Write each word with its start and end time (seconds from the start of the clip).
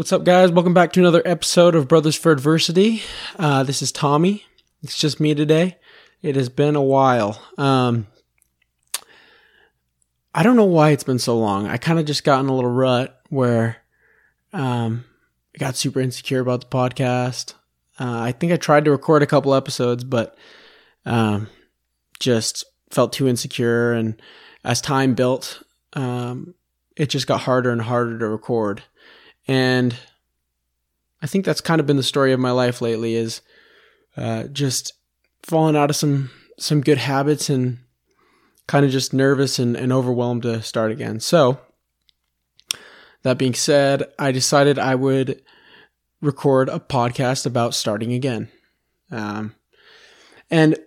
What's 0.00 0.14
up, 0.14 0.24
guys? 0.24 0.50
Welcome 0.50 0.72
back 0.72 0.94
to 0.94 1.00
another 1.00 1.20
episode 1.26 1.74
of 1.74 1.86
Brothers 1.86 2.16
for 2.16 2.32
Adversity. 2.32 3.02
Uh, 3.38 3.64
this 3.64 3.82
is 3.82 3.92
Tommy. 3.92 4.46
It's 4.82 4.96
just 4.96 5.20
me 5.20 5.34
today. 5.34 5.76
It 6.22 6.36
has 6.36 6.48
been 6.48 6.74
a 6.74 6.82
while. 6.82 7.38
Um, 7.58 8.06
I 10.34 10.42
don't 10.42 10.56
know 10.56 10.64
why 10.64 10.92
it's 10.92 11.04
been 11.04 11.18
so 11.18 11.38
long. 11.38 11.66
I 11.66 11.76
kind 11.76 11.98
of 11.98 12.06
just 12.06 12.24
got 12.24 12.40
in 12.40 12.48
a 12.48 12.54
little 12.54 12.70
rut 12.70 13.20
where 13.28 13.76
um, 14.54 15.04
I 15.54 15.58
got 15.58 15.76
super 15.76 16.00
insecure 16.00 16.40
about 16.40 16.62
the 16.62 16.74
podcast. 16.74 17.52
Uh, 17.98 18.20
I 18.20 18.32
think 18.32 18.54
I 18.54 18.56
tried 18.56 18.86
to 18.86 18.90
record 18.90 19.22
a 19.22 19.26
couple 19.26 19.54
episodes, 19.54 20.02
but 20.02 20.34
um, 21.04 21.46
just 22.20 22.64
felt 22.88 23.12
too 23.12 23.28
insecure. 23.28 23.92
And 23.92 24.18
as 24.64 24.80
time 24.80 25.12
built, 25.12 25.62
um, 25.92 26.54
it 26.96 27.10
just 27.10 27.26
got 27.26 27.42
harder 27.42 27.70
and 27.70 27.82
harder 27.82 28.18
to 28.18 28.28
record. 28.28 28.82
And 29.50 29.96
I 31.20 31.26
think 31.26 31.44
that's 31.44 31.60
kind 31.60 31.80
of 31.80 31.86
been 31.86 31.96
the 31.96 32.04
story 32.04 32.32
of 32.32 32.38
my 32.38 32.52
life 32.52 32.80
lately 32.80 33.16
is 33.16 33.40
uh, 34.16 34.44
just 34.44 34.92
falling 35.42 35.74
out 35.74 35.90
of 35.90 35.96
some 35.96 36.30
some 36.56 36.80
good 36.80 36.98
habits 36.98 37.50
and 37.50 37.78
kind 38.68 38.86
of 38.86 38.92
just 38.92 39.12
nervous 39.12 39.58
and, 39.58 39.76
and 39.76 39.92
overwhelmed 39.92 40.42
to 40.42 40.62
start 40.62 40.92
again. 40.92 41.18
So 41.18 41.58
that 43.22 43.38
being 43.38 43.54
said, 43.54 44.04
I 44.20 44.30
decided 44.30 44.78
I 44.78 44.94
would 44.94 45.42
record 46.20 46.68
a 46.68 46.78
podcast 46.78 47.44
about 47.44 47.74
starting 47.74 48.12
again. 48.12 48.50
Um, 49.10 49.56
and 50.48 50.78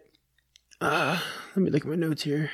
uh, 0.79 1.19
let 1.53 1.63
me 1.63 1.69
look 1.69 1.81
at 1.81 1.89
my 1.89 1.95
notes 1.95 2.23
here. 2.23 2.49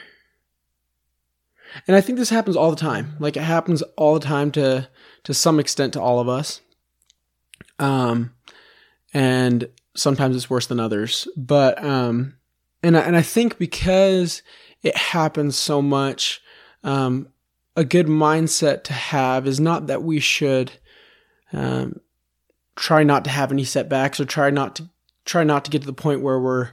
And 1.87 1.95
I 1.95 2.01
think 2.01 2.17
this 2.17 2.29
happens 2.29 2.55
all 2.55 2.69
the 2.69 2.75
time. 2.75 3.15
Like 3.19 3.37
it 3.37 3.43
happens 3.43 3.81
all 3.97 4.13
the 4.13 4.25
time 4.25 4.51
to 4.51 4.87
to 5.23 5.33
some 5.33 5.59
extent 5.59 5.93
to 5.93 6.01
all 6.01 6.19
of 6.19 6.29
us. 6.29 6.61
Um, 7.77 8.33
and 9.13 9.69
sometimes 9.95 10.35
it's 10.35 10.49
worse 10.49 10.67
than 10.67 10.79
others. 10.79 11.27
But 11.35 11.83
um, 11.83 12.35
and 12.83 12.97
I, 12.97 13.01
and 13.01 13.15
I 13.15 13.21
think 13.21 13.57
because 13.57 14.41
it 14.81 14.95
happens 14.95 15.55
so 15.55 15.81
much, 15.81 16.41
um, 16.83 17.27
a 17.75 17.83
good 17.83 18.07
mindset 18.07 18.83
to 18.85 18.93
have 18.93 19.47
is 19.47 19.59
not 19.59 19.87
that 19.87 20.03
we 20.03 20.19
should 20.19 20.71
um, 21.53 21.99
try 22.75 23.03
not 23.03 23.23
to 23.25 23.29
have 23.29 23.51
any 23.51 23.63
setbacks 23.63 24.19
or 24.19 24.25
try 24.25 24.49
not 24.49 24.75
to 24.77 24.89
try 25.25 25.43
not 25.43 25.65
to 25.65 25.71
get 25.71 25.81
to 25.81 25.85
the 25.85 25.93
point 25.93 26.21
where 26.21 26.39
we're 26.39 26.69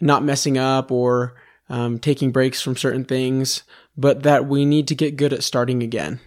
not 0.00 0.22
messing 0.22 0.56
up 0.56 0.92
or 0.92 1.34
um, 1.68 1.98
taking 1.98 2.30
breaks 2.30 2.62
from 2.62 2.76
certain 2.76 3.04
things, 3.04 3.62
but 3.98 4.22
that 4.22 4.46
we 4.46 4.64
need 4.64 4.88
to 4.88 4.94
get 4.94 5.16
good 5.16 5.32
at 5.32 5.42
starting 5.42 5.82
again 5.82 6.20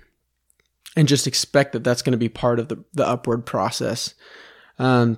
and 0.96 1.08
just 1.08 1.26
expect 1.26 1.72
that 1.72 1.84
that's 1.84 2.02
going 2.02 2.12
to 2.12 2.18
be 2.18 2.30
part 2.30 2.60
of 2.60 2.68
the, 2.68 2.84
the 2.94 3.08
upward 3.08 3.46
process. 3.46 4.14
Um, 4.78 5.18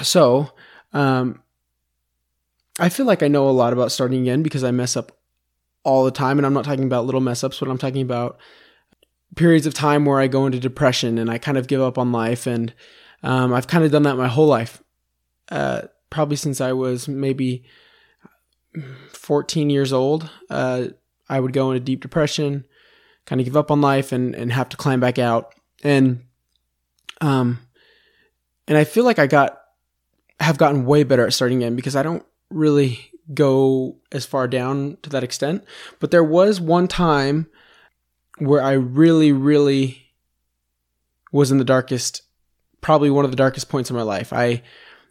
so, 0.00 0.52
um, 0.92 1.42
I 2.78 2.88
feel 2.88 3.06
like 3.06 3.22
I 3.22 3.28
know 3.28 3.48
a 3.48 3.50
lot 3.50 3.72
about 3.72 3.90
starting 3.90 4.22
again 4.22 4.42
because 4.42 4.62
I 4.62 4.70
mess 4.70 4.96
up 4.96 5.18
all 5.82 6.04
the 6.04 6.10
time. 6.10 6.38
And 6.38 6.46
I'm 6.46 6.52
not 6.52 6.64
talking 6.64 6.84
about 6.84 7.06
little 7.06 7.20
mess 7.20 7.42
ups, 7.42 7.58
but 7.58 7.68
I'm 7.68 7.78
talking 7.78 8.02
about 8.02 8.38
periods 9.34 9.66
of 9.66 9.74
time 9.74 10.04
where 10.04 10.20
I 10.20 10.26
go 10.26 10.46
into 10.46 10.60
depression 10.60 11.18
and 11.18 11.30
I 11.30 11.38
kind 11.38 11.58
of 11.58 11.68
give 11.68 11.80
up 11.80 11.98
on 11.98 12.12
life. 12.12 12.46
And 12.46 12.74
um, 13.22 13.52
I've 13.52 13.66
kind 13.66 13.84
of 13.84 13.90
done 13.90 14.02
that 14.02 14.16
my 14.16 14.28
whole 14.28 14.46
life, 14.46 14.82
uh, 15.50 15.82
probably 16.10 16.36
since 16.36 16.60
I 16.60 16.72
was 16.72 17.08
maybe 17.08 17.64
14 19.12 19.70
years 19.70 19.92
old. 19.92 20.30
Uh, 20.50 20.88
I 21.28 21.40
would 21.40 21.52
go 21.52 21.70
into 21.70 21.80
deep 21.80 22.00
depression, 22.00 22.64
kind 23.24 23.40
of 23.40 23.44
give 23.44 23.56
up 23.56 23.70
on 23.70 23.80
life, 23.80 24.12
and 24.12 24.34
and 24.34 24.52
have 24.52 24.68
to 24.70 24.76
climb 24.76 25.00
back 25.00 25.18
out. 25.18 25.54
And 25.82 26.24
um, 27.20 27.60
and 28.68 28.76
I 28.76 28.84
feel 28.84 29.04
like 29.04 29.18
I 29.18 29.26
got 29.26 29.60
have 30.40 30.58
gotten 30.58 30.84
way 30.84 31.02
better 31.02 31.26
at 31.26 31.32
starting 31.32 31.58
again 31.58 31.76
because 31.76 31.96
I 31.96 32.02
don't 32.02 32.24
really 32.50 33.10
go 33.32 33.96
as 34.12 34.26
far 34.26 34.46
down 34.46 34.98
to 35.02 35.10
that 35.10 35.24
extent. 35.24 35.64
But 35.98 36.10
there 36.10 36.24
was 36.24 36.60
one 36.60 36.88
time 36.88 37.48
where 38.38 38.62
I 38.62 38.72
really, 38.72 39.32
really 39.32 40.12
was 41.32 41.50
in 41.50 41.58
the 41.58 41.64
darkest, 41.64 42.22
probably 42.80 43.10
one 43.10 43.24
of 43.24 43.30
the 43.30 43.36
darkest 43.36 43.68
points 43.68 43.90
in 43.90 43.96
my 43.96 44.02
life. 44.02 44.32
I 44.32 44.62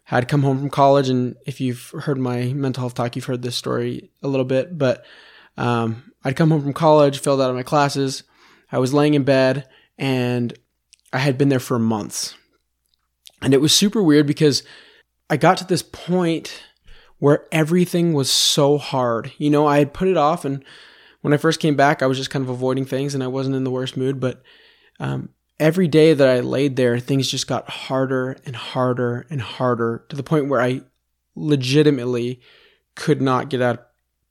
had 0.04 0.28
come 0.28 0.42
home 0.42 0.58
from 0.58 0.70
college, 0.70 1.08
and 1.08 1.36
if 1.46 1.60
you've 1.60 1.90
heard 1.90 2.18
my 2.18 2.52
mental 2.52 2.82
health 2.82 2.94
talk, 2.94 3.16
you've 3.16 3.24
heard 3.24 3.42
this 3.42 3.56
story 3.56 4.10
a 4.22 4.28
little 4.28 4.44
bit. 4.44 4.78
But 4.78 5.04
um, 5.56 6.05
I'd 6.24 6.36
come 6.36 6.50
home 6.50 6.62
from 6.62 6.72
college, 6.72 7.20
failed 7.20 7.40
out 7.40 7.50
of 7.50 7.56
my 7.56 7.62
classes. 7.62 8.22
I 8.70 8.78
was 8.78 8.94
laying 8.94 9.14
in 9.14 9.24
bed, 9.24 9.68
and 9.96 10.52
I 11.12 11.18
had 11.18 11.38
been 11.38 11.48
there 11.48 11.60
for 11.60 11.78
months. 11.78 12.34
And 13.42 13.54
it 13.54 13.60
was 13.60 13.72
super 13.72 14.02
weird 14.02 14.26
because 14.26 14.62
I 15.30 15.36
got 15.36 15.58
to 15.58 15.66
this 15.66 15.82
point 15.82 16.62
where 17.18 17.46
everything 17.52 18.12
was 18.12 18.30
so 18.30 18.78
hard. 18.78 19.32
You 19.38 19.50
know, 19.50 19.66
I 19.66 19.78
had 19.78 19.94
put 19.94 20.08
it 20.08 20.16
off, 20.16 20.44
and 20.44 20.64
when 21.26 21.32
I 21.32 21.38
first 21.38 21.58
came 21.60 21.74
back, 21.74 22.02
I 22.02 22.06
was 22.06 22.18
just 22.18 22.30
kind 22.30 22.44
of 22.44 22.48
avoiding 22.48 22.84
things 22.84 23.12
and 23.12 23.20
I 23.20 23.26
wasn't 23.26 23.56
in 23.56 23.64
the 23.64 23.70
worst 23.72 23.96
mood. 23.96 24.20
But 24.20 24.42
um, 25.00 25.30
every 25.58 25.88
day 25.88 26.14
that 26.14 26.28
I 26.28 26.38
laid 26.38 26.76
there, 26.76 27.00
things 27.00 27.28
just 27.28 27.48
got 27.48 27.68
harder 27.68 28.36
and 28.46 28.54
harder 28.54 29.26
and 29.28 29.40
harder 29.40 30.04
to 30.08 30.14
the 30.14 30.22
point 30.22 30.48
where 30.48 30.60
I 30.60 30.82
legitimately 31.34 32.40
could 32.94 33.20
not 33.20 33.50
get 33.50 33.60
out 33.60 33.88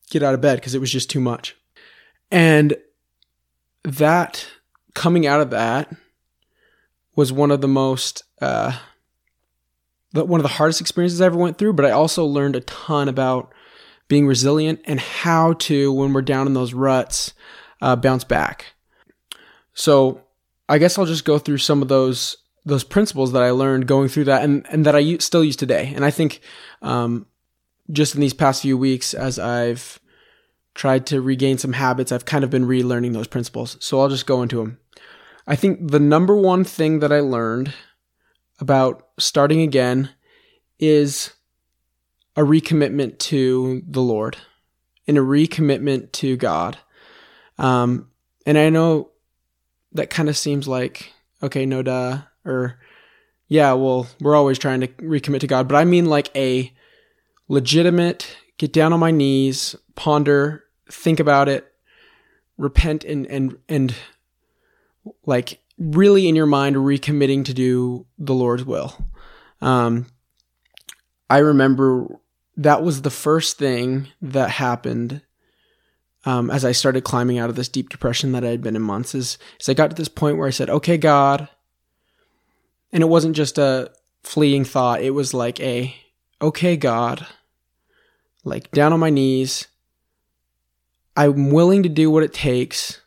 get 0.09 0.23
out 0.23 0.33
of 0.33 0.41
bed 0.41 0.55
because 0.55 0.73
it 0.73 0.79
was 0.79 0.91
just 0.91 1.09
too 1.09 1.19
much. 1.19 1.55
And 2.31 2.75
that 3.83 4.47
coming 4.93 5.27
out 5.27 5.41
of 5.41 5.51
that 5.51 5.93
was 7.15 7.31
one 7.31 7.51
of 7.51 7.61
the 7.61 7.67
most 7.67 8.23
uh, 8.41 8.77
one 10.13 10.39
of 10.39 10.43
the 10.43 10.49
hardest 10.49 10.81
experiences 10.81 11.19
I 11.19 11.25
ever 11.25 11.37
went 11.37 11.57
through, 11.57 11.73
but 11.73 11.85
I 11.85 11.91
also 11.91 12.25
learned 12.25 12.55
a 12.55 12.61
ton 12.61 13.09
about 13.09 13.53
being 14.07 14.27
resilient 14.27 14.79
and 14.85 14.99
how 14.99 15.53
to, 15.53 15.91
when 15.91 16.13
we're 16.13 16.21
down 16.21 16.47
in 16.47 16.53
those 16.53 16.73
ruts, 16.73 17.33
uh, 17.81 17.95
bounce 17.95 18.23
back. 18.23 18.73
So 19.73 20.21
I 20.69 20.77
guess 20.77 20.97
I'll 20.97 21.05
just 21.05 21.25
go 21.25 21.37
through 21.37 21.57
some 21.57 21.81
of 21.81 21.87
those 21.87 22.37
those 22.67 22.83
principles 22.83 23.31
that 23.33 23.43
I 23.43 23.51
learned 23.51 23.85
going 23.85 24.07
through 24.07 24.23
that 24.23 24.43
and, 24.43 24.65
and 24.71 24.87
that 24.87 24.95
I 24.95 25.17
still 25.17 25.43
use 25.43 25.55
today. 25.55 25.93
And 25.95 26.03
I 26.03 26.09
think 26.09 26.41
um, 26.81 27.27
just 27.91 28.15
in 28.15 28.21
these 28.21 28.33
past 28.33 28.63
few 28.63 28.75
weeks, 28.75 29.13
as 29.13 29.37
I've 29.37 29.99
tried 30.75 31.07
to 31.07 31.21
regain 31.21 31.57
some 31.57 31.73
habits, 31.73 32.11
I've 32.11 32.25
kind 32.25 32.43
of 32.43 32.49
been 32.49 32.67
relearning 32.67 33.13
those 33.13 33.27
principles. 33.27 33.77
So 33.79 33.99
I'll 33.99 34.09
just 34.09 34.27
go 34.27 34.43
into 34.43 34.57
them. 34.57 34.77
I 35.47 35.55
think 35.55 35.91
the 35.91 35.99
number 35.99 36.35
one 36.35 36.63
thing 36.63 36.99
that 36.99 37.11
I 37.11 37.21
learned 37.21 37.73
about 38.59 39.07
starting 39.17 39.61
again 39.61 40.09
is 40.79 41.31
a 42.35 42.41
recommitment 42.41 43.17
to 43.19 43.81
the 43.87 44.01
Lord 44.01 44.37
and 45.07 45.17
a 45.17 45.21
recommitment 45.21 46.11
to 46.13 46.35
God. 46.35 46.77
Um, 47.57 48.09
and 48.45 48.57
I 48.57 48.69
know 48.69 49.11
that 49.93 50.09
kind 50.09 50.27
of 50.27 50.37
seems 50.37 50.67
like, 50.67 51.13
okay, 51.41 51.65
no 51.65 51.81
duh, 51.81 52.21
or 52.43 52.79
yeah, 53.47 53.73
well, 53.73 54.07
we're 54.19 54.35
always 54.35 54.59
trying 54.59 54.81
to 54.81 54.87
recommit 54.87 55.39
to 55.41 55.47
God, 55.47 55.67
but 55.67 55.75
I 55.75 55.85
mean 55.85 56.05
like 56.05 56.35
a 56.35 56.73
legitimate 57.47 58.35
get 58.57 58.73
down 58.73 58.93
on 58.93 58.99
my 58.99 59.11
knees, 59.11 59.75
ponder, 59.95 60.64
think 60.89 61.19
about 61.19 61.49
it, 61.49 61.71
repent 62.57 63.03
and 63.03 63.25
and 63.27 63.57
and 63.67 63.95
like 65.25 65.59
really 65.77 66.27
in 66.27 66.35
your 66.35 66.45
mind 66.45 66.75
recommitting 66.75 67.45
to 67.45 67.53
do 67.53 68.05
the 68.17 68.33
Lord's 68.33 68.63
will. 68.63 68.95
Um, 69.61 70.07
I 71.29 71.39
remember 71.39 72.19
that 72.57 72.83
was 72.83 73.01
the 73.01 73.09
first 73.09 73.57
thing 73.57 74.07
that 74.21 74.49
happened 74.49 75.21
um, 76.25 76.49
as 76.49 76.65
I 76.65 76.71
started 76.71 77.03
climbing 77.03 77.37
out 77.37 77.49
of 77.49 77.55
this 77.55 77.69
deep 77.69 77.89
depression 77.89 78.31
that 78.31 78.43
I 78.43 78.49
had 78.49 78.61
been 78.61 78.75
in 78.75 78.81
months. 78.81 79.13
Is, 79.13 79.37
is 79.59 79.69
I 79.69 79.73
got 79.73 79.91
to 79.91 79.95
this 79.95 80.07
point 80.07 80.37
where 80.37 80.47
I 80.47 80.51
said, 80.51 80.69
"Okay, 80.69 80.97
God," 80.97 81.47
and 82.91 83.03
it 83.03 83.07
wasn't 83.07 83.35
just 83.35 83.57
a 83.57 83.91
fleeting 84.23 84.65
thought. 84.65 85.01
It 85.01 85.11
was 85.11 85.33
like 85.33 85.59
a, 85.59 85.95
"Okay, 86.41 86.77
God," 86.77 87.27
like 88.43 88.71
down 88.71 88.93
on 88.93 88.99
my 88.99 89.11
knees. 89.11 89.67
I'm 91.15 91.51
willing 91.51 91.83
to 91.83 91.89
do 91.89 92.11
what 92.11 92.23
it 92.23 92.33
takes 92.33 93.01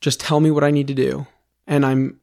just 0.00 0.20
tell 0.20 0.40
me 0.40 0.50
what 0.50 0.64
I 0.64 0.70
need 0.70 0.88
to 0.88 0.94
do. 0.94 1.26
And 1.66 1.84
I'm 1.84 2.20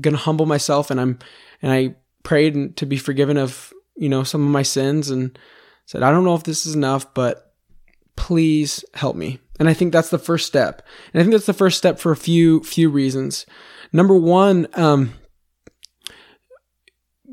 going 0.00 0.14
to 0.14 0.20
humble 0.20 0.46
myself 0.46 0.90
and 0.90 1.00
I'm, 1.00 1.18
and 1.60 1.72
I 1.72 1.96
prayed 2.22 2.76
to 2.76 2.86
be 2.86 2.96
forgiven 2.96 3.36
of, 3.36 3.72
you 3.96 4.08
know, 4.08 4.22
some 4.22 4.42
of 4.42 4.50
my 4.50 4.62
sins 4.62 5.10
and 5.10 5.38
said, 5.86 6.02
I 6.02 6.10
don't 6.10 6.24
know 6.24 6.34
if 6.34 6.44
this 6.44 6.66
is 6.66 6.74
enough, 6.74 7.12
but 7.14 7.54
please 8.14 8.84
help 8.94 9.16
me. 9.16 9.38
And 9.58 9.68
I 9.68 9.74
think 9.74 9.92
that's 9.92 10.10
the 10.10 10.18
first 10.18 10.46
step. 10.46 10.82
And 11.12 11.20
I 11.20 11.24
think 11.24 11.32
that's 11.32 11.46
the 11.46 11.52
first 11.52 11.78
step 11.78 11.98
for 11.98 12.12
a 12.12 12.16
few, 12.16 12.62
few 12.62 12.90
reasons. 12.90 13.46
Number 13.92 14.14
one, 14.14 14.66
um, 14.74 15.14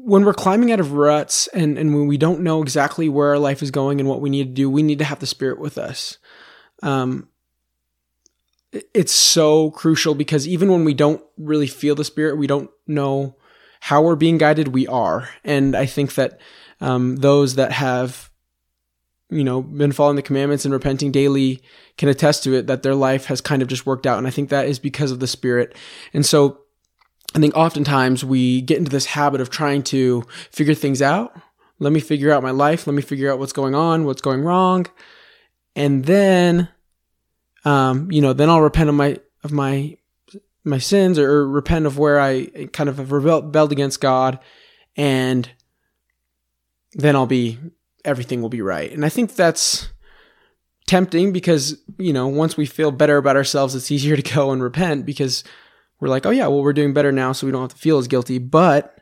when 0.05 0.25
we're 0.25 0.33
climbing 0.33 0.71
out 0.71 0.79
of 0.79 0.93
ruts 0.93 1.47
and, 1.47 1.77
and 1.77 1.93
when 1.93 2.07
we 2.07 2.17
don't 2.17 2.41
know 2.41 2.61
exactly 2.61 3.07
where 3.07 3.29
our 3.29 3.39
life 3.39 3.61
is 3.63 3.71
going 3.71 3.99
and 3.99 4.09
what 4.09 4.21
we 4.21 4.29
need 4.29 4.43
to 4.43 4.53
do, 4.53 4.69
we 4.69 4.83
need 4.83 4.99
to 4.99 5.05
have 5.05 5.19
the 5.19 5.25
spirit 5.25 5.59
with 5.59 5.77
us. 5.77 6.17
Um, 6.81 7.29
it's 8.93 9.13
so 9.13 9.71
crucial 9.71 10.15
because 10.15 10.47
even 10.47 10.71
when 10.71 10.83
we 10.83 10.93
don't 10.93 11.23
really 11.37 11.67
feel 11.67 11.95
the 11.95 12.03
Spirit, 12.03 12.37
we 12.37 12.47
don't 12.47 12.71
know 12.87 13.35
how 13.81 14.01
we're 14.01 14.15
being 14.15 14.37
guided, 14.37 14.69
we 14.69 14.87
are. 14.87 15.29
And 15.43 15.75
I 15.75 15.85
think 15.85 16.15
that 16.15 16.39
um, 16.81 17.17
those 17.17 17.55
that 17.55 17.71
have, 17.71 18.31
you 19.29 19.43
know, 19.43 19.61
been 19.61 19.91
following 19.91 20.15
the 20.15 20.21
commandments 20.21 20.65
and 20.65 20.73
repenting 20.73 21.11
daily 21.11 21.61
can 21.97 22.09
attest 22.09 22.43
to 22.43 22.55
it 22.55 22.67
that 22.67 22.83
their 22.83 22.95
life 22.95 23.25
has 23.25 23.41
kind 23.41 23.61
of 23.61 23.67
just 23.67 23.85
worked 23.85 24.07
out. 24.07 24.17
And 24.17 24.25
I 24.25 24.31
think 24.31 24.49
that 24.49 24.67
is 24.67 24.79
because 24.79 25.11
of 25.11 25.19
the 25.19 25.27
Spirit. 25.27 25.75
And 26.13 26.25
so 26.25 26.62
I 27.35 27.39
think 27.39 27.55
oftentimes 27.55 28.23
we 28.23 28.61
get 28.61 28.77
into 28.77 28.91
this 28.91 29.05
habit 29.05 29.41
of 29.41 29.49
trying 29.49 29.83
to 29.83 30.23
figure 30.51 30.75
things 30.75 31.01
out. 31.01 31.35
Let 31.79 31.91
me 31.91 31.99
figure 31.99 32.31
out 32.31 32.43
my 32.43 32.51
life. 32.51 32.85
Let 32.85 32.93
me 32.93 33.01
figure 33.01 33.31
out 33.31 33.39
what's 33.39 33.53
going 33.53 33.75
on, 33.75 34.05
what's 34.05 34.21
going 34.21 34.41
wrong. 34.41 34.85
And 35.75 36.05
then 36.05 36.69
um, 37.65 38.11
you 38.11 38.21
know, 38.21 38.33
then 38.33 38.49
I'll 38.49 38.61
repent 38.61 38.89
of 38.89 38.95
my 38.95 39.17
of 39.43 39.51
my 39.51 39.97
my 40.63 40.77
sins 40.77 41.19
or, 41.19 41.47
repent 41.47 41.85
of 41.85 41.97
where 41.97 42.19
I 42.19 42.45
kind 42.71 42.89
of 42.89 42.97
have 42.97 43.11
rebelled 43.11 43.71
against 43.71 44.01
God, 44.01 44.39
and 44.95 45.49
then 46.93 47.15
I'll 47.15 47.25
be 47.25 47.57
everything 48.05 48.41
will 48.41 48.49
be 48.49 48.61
right. 48.61 48.91
And 48.91 49.05
I 49.05 49.09
think 49.09 49.35
that's 49.35 49.89
tempting 50.85 51.31
because 51.31 51.77
you 51.97 52.11
know 52.11 52.27
once 52.27 52.57
we 52.57 52.65
feel 52.65 52.91
better 52.91 53.17
about 53.17 53.37
ourselves, 53.37 53.75
it's 53.75 53.91
easier 53.91 54.15
to 54.17 54.33
go 54.35 54.51
and 54.51 54.61
repent 54.61 55.05
because 55.05 55.43
we're 56.03 56.09
like, 56.09 56.25
oh 56.25 56.31
yeah, 56.31 56.47
well 56.47 56.61
we're 56.61 56.73
doing 56.73 56.93
better 56.93 57.13
now, 57.13 57.31
so 57.31 57.47
we 57.47 57.53
don't 57.53 57.61
have 57.61 57.73
to 57.73 57.77
feel 57.77 57.97
as 57.97 58.09
guilty. 58.09 58.37
But 58.37 58.99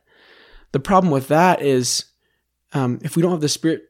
the 0.71 0.79
problem 0.79 1.11
with 1.11 1.29
that 1.29 1.59
is 1.59 2.05
um, 2.73 2.99
if 3.01 3.15
we 3.15 3.23
don't 3.23 3.31
have 3.31 3.41
the 3.41 3.49
Spirit 3.49 3.85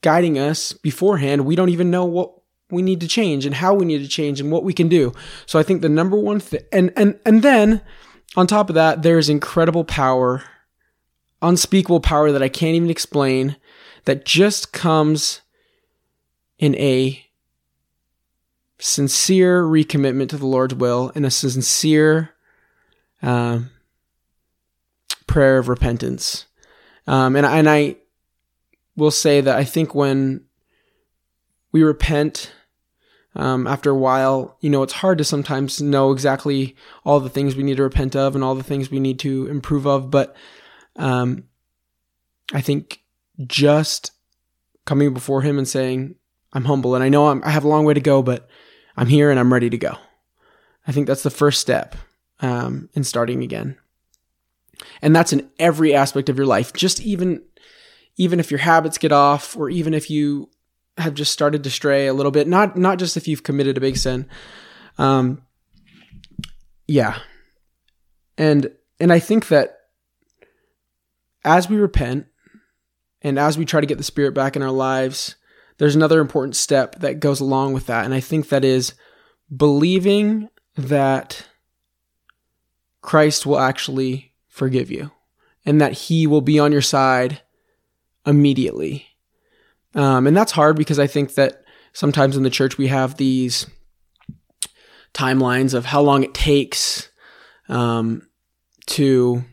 guiding 0.00 0.38
us 0.38 0.72
beforehand, 0.72 1.44
we 1.44 1.56
don't 1.56 1.70
even 1.70 1.90
know 1.90 2.04
what 2.04 2.32
we 2.70 2.82
need 2.82 3.00
to 3.00 3.08
change 3.08 3.44
and 3.44 3.56
how 3.56 3.74
we 3.74 3.84
need 3.84 3.98
to 3.98 4.06
change 4.06 4.40
and 4.40 4.52
what 4.52 4.62
we 4.62 4.72
can 4.72 4.88
do. 4.88 5.12
So 5.44 5.58
I 5.58 5.64
think 5.64 5.82
the 5.82 5.88
number 5.88 6.16
one 6.16 6.38
thing, 6.38 6.60
and, 6.72 6.92
and, 6.96 7.18
and 7.26 7.42
then 7.42 7.82
on 8.36 8.46
top 8.46 8.68
of 8.68 8.76
that, 8.76 9.02
there's 9.02 9.28
incredible 9.28 9.82
power, 9.82 10.44
unspeakable 11.42 11.98
power 11.98 12.30
that 12.30 12.44
I 12.44 12.48
can't 12.48 12.76
even 12.76 12.90
explain 12.90 13.56
that 14.04 14.24
just 14.24 14.72
comes 14.72 15.40
in 16.60 16.76
a 16.76 17.26
sincere 18.80 19.62
recommitment 19.62 20.30
to 20.30 20.36
the 20.36 20.46
Lord's 20.46 20.74
will 20.74 21.12
and 21.14 21.24
a 21.24 21.30
sincere 21.30 22.30
um, 23.22 23.70
prayer 25.26 25.58
of 25.58 25.68
repentance. 25.68 26.46
Um, 27.06 27.36
and, 27.36 27.46
and 27.46 27.68
I 27.68 27.96
will 28.96 29.10
say 29.10 29.40
that 29.40 29.56
I 29.56 29.64
think 29.64 29.94
when 29.94 30.44
we 31.72 31.82
repent 31.82 32.52
um, 33.36 33.66
after 33.66 33.90
a 33.90 33.96
while, 33.96 34.56
you 34.60 34.70
know, 34.70 34.82
it's 34.82 34.92
hard 34.94 35.18
to 35.18 35.24
sometimes 35.24 35.80
know 35.80 36.10
exactly 36.10 36.74
all 37.04 37.20
the 37.20 37.30
things 37.30 37.54
we 37.54 37.62
need 37.62 37.76
to 37.76 37.82
repent 37.82 38.16
of 38.16 38.34
and 38.34 38.42
all 38.42 38.54
the 38.54 38.64
things 38.64 38.90
we 38.90 38.98
need 38.98 39.20
to 39.20 39.46
improve 39.46 39.86
of. 39.86 40.10
But 40.10 40.34
um, 40.96 41.44
I 42.52 42.60
think 42.60 43.02
just 43.46 44.10
coming 44.84 45.14
before 45.14 45.42
Him 45.42 45.58
and 45.58 45.68
saying, 45.68 46.16
I'm 46.52 46.64
humble 46.64 46.96
and 46.96 47.04
I 47.04 47.08
know 47.08 47.28
I'm, 47.28 47.42
I 47.44 47.50
have 47.50 47.62
a 47.62 47.68
long 47.68 47.84
way 47.84 47.94
to 47.94 48.00
go, 48.00 48.22
but 48.22 48.48
I'm 49.00 49.06
here 49.06 49.30
and 49.30 49.40
I'm 49.40 49.50
ready 49.50 49.70
to 49.70 49.78
go. 49.78 49.96
I 50.86 50.92
think 50.92 51.06
that's 51.06 51.22
the 51.22 51.30
first 51.30 51.58
step 51.58 51.96
um, 52.40 52.90
in 52.92 53.02
starting 53.02 53.42
again. 53.42 53.78
And 55.00 55.16
that's 55.16 55.32
in 55.32 55.48
every 55.58 55.94
aspect 55.94 56.28
of 56.28 56.36
your 56.36 56.44
life. 56.44 56.74
Just 56.74 57.00
even 57.00 57.42
even 58.16 58.38
if 58.38 58.50
your 58.50 58.58
habits 58.58 58.98
get 58.98 59.10
off, 59.10 59.56
or 59.56 59.70
even 59.70 59.94
if 59.94 60.10
you 60.10 60.50
have 60.98 61.14
just 61.14 61.32
started 61.32 61.64
to 61.64 61.70
stray 61.70 62.08
a 62.08 62.12
little 62.12 62.30
bit. 62.30 62.46
Not 62.46 62.76
not 62.76 62.98
just 62.98 63.16
if 63.16 63.26
you've 63.26 63.42
committed 63.42 63.78
a 63.78 63.80
big 63.80 63.96
sin. 63.96 64.28
Um, 64.98 65.40
yeah, 66.86 67.20
and 68.36 68.70
and 68.98 69.10
I 69.10 69.18
think 69.18 69.48
that 69.48 69.78
as 71.42 71.70
we 71.70 71.76
repent 71.76 72.26
and 73.22 73.38
as 73.38 73.56
we 73.56 73.64
try 73.64 73.80
to 73.80 73.86
get 73.86 73.96
the 73.96 74.04
Spirit 74.04 74.34
back 74.34 74.56
in 74.56 74.62
our 74.62 74.70
lives, 74.70 75.36
there's 75.80 75.96
another 75.96 76.20
important 76.20 76.56
step 76.56 76.96
that 76.96 77.20
goes 77.20 77.40
along 77.40 77.72
with 77.72 77.86
that, 77.86 78.04
and 78.04 78.12
I 78.12 78.20
think 78.20 78.50
that 78.50 78.66
is 78.66 78.92
believing 79.54 80.50
that 80.76 81.48
Christ 83.00 83.46
will 83.46 83.58
actually 83.58 84.34
forgive 84.46 84.90
you 84.90 85.10
and 85.64 85.80
that 85.80 85.92
He 85.92 86.26
will 86.26 86.42
be 86.42 86.58
on 86.58 86.70
your 86.70 86.82
side 86.82 87.40
immediately. 88.26 89.06
Um, 89.94 90.26
and 90.26 90.36
that's 90.36 90.52
hard 90.52 90.76
because 90.76 90.98
I 90.98 91.06
think 91.06 91.36
that 91.36 91.64
sometimes 91.94 92.36
in 92.36 92.42
the 92.42 92.50
church 92.50 92.76
we 92.76 92.88
have 92.88 93.16
these 93.16 93.66
timelines 95.14 95.72
of 95.72 95.86
how 95.86 96.02
long 96.02 96.24
it 96.24 96.34
takes 96.34 97.08
um, 97.70 98.28
to 98.88 99.46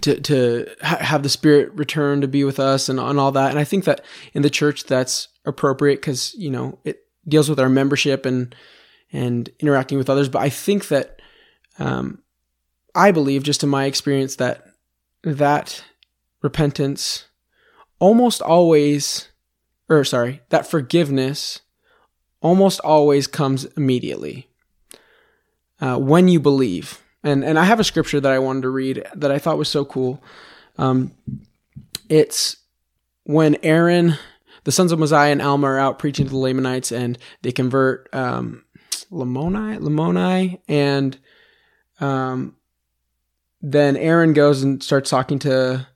to 0.00 0.20
to 0.20 0.66
ha- 0.82 0.98
have 0.98 1.22
the 1.22 1.28
spirit 1.28 1.72
return 1.72 2.20
to 2.20 2.28
be 2.28 2.44
with 2.44 2.58
us 2.58 2.88
and, 2.88 2.98
and 2.98 3.18
all 3.18 3.32
that 3.32 3.50
and 3.50 3.58
i 3.58 3.64
think 3.64 3.84
that 3.84 4.04
in 4.32 4.42
the 4.42 4.50
church 4.50 4.84
that's 4.84 5.28
appropriate 5.44 5.96
because 5.96 6.34
you 6.34 6.50
know 6.50 6.78
it 6.84 7.06
deals 7.26 7.48
with 7.48 7.60
our 7.60 7.68
membership 7.68 8.26
and 8.26 8.54
and 9.12 9.50
interacting 9.60 9.98
with 9.98 10.10
others 10.10 10.28
but 10.28 10.42
i 10.42 10.48
think 10.48 10.88
that 10.88 11.20
um, 11.78 12.22
i 12.94 13.10
believe 13.10 13.42
just 13.42 13.62
in 13.62 13.68
my 13.68 13.84
experience 13.84 14.36
that 14.36 14.64
that 15.22 15.84
repentance 16.42 17.26
almost 17.98 18.42
always 18.42 19.28
or 19.88 20.04
sorry, 20.04 20.40
that 20.48 20.66
forgiveness 20.66 21.60
almost 22.40 22.80
always 22.80 23.26
comes 23.26 23.64
immediately 23.76 24.48
uh, 25.80 25.98
when 25.98 26.28
you 26.28 26.40
believe. 26.40 27.00
And 27.24 27.42
and 27.42 27.58
I 27.58 27.64
have 27.64 27.80
a 27.80 27.84
scripture 27.84 28.20
that 28.20 28.30
I 28.30 28.38
wanted 28.38 28.62
to 28.62 28.68
read 28.68 29.04
that 29.14 29.32
I 29.32 29.38
thought 29.38 29.58
was 29.58 29.68
so 29.68 29.84
cool. 29.84 30.22
Um, 30.78 31.12
it's 32.08 32.56
when 33.24 33.56
Aaron, 33.62 34.18
the 34.64 34.72
sons 34.72 34.92
of 34.92 34.98
Mosiah 34.98 35.32
and 35.32 35.42
Alma 35.42 35.66
are 35.68 35.78
out 35.78 35.98
preaching 35.98 36.26
to 36.26 36.30
the 36.30 36.36
Lamanites, 36.36 36.92
and 36.92 37.18
they 37.42 37.50
convert 37.50 38.08
um, 38.12 38.64
Lamoni, 39.10 39.78
Lamoni, 39.78 40.60
and 40.68 41.16
um, 42.00 42.54
then 43.62 43.96
Aaron 43.96 44.34
goes 44.34 44.62
and 44.62 44.82
starts 44.82 45.08
talking 45.08 45.38
to 45.40 45.86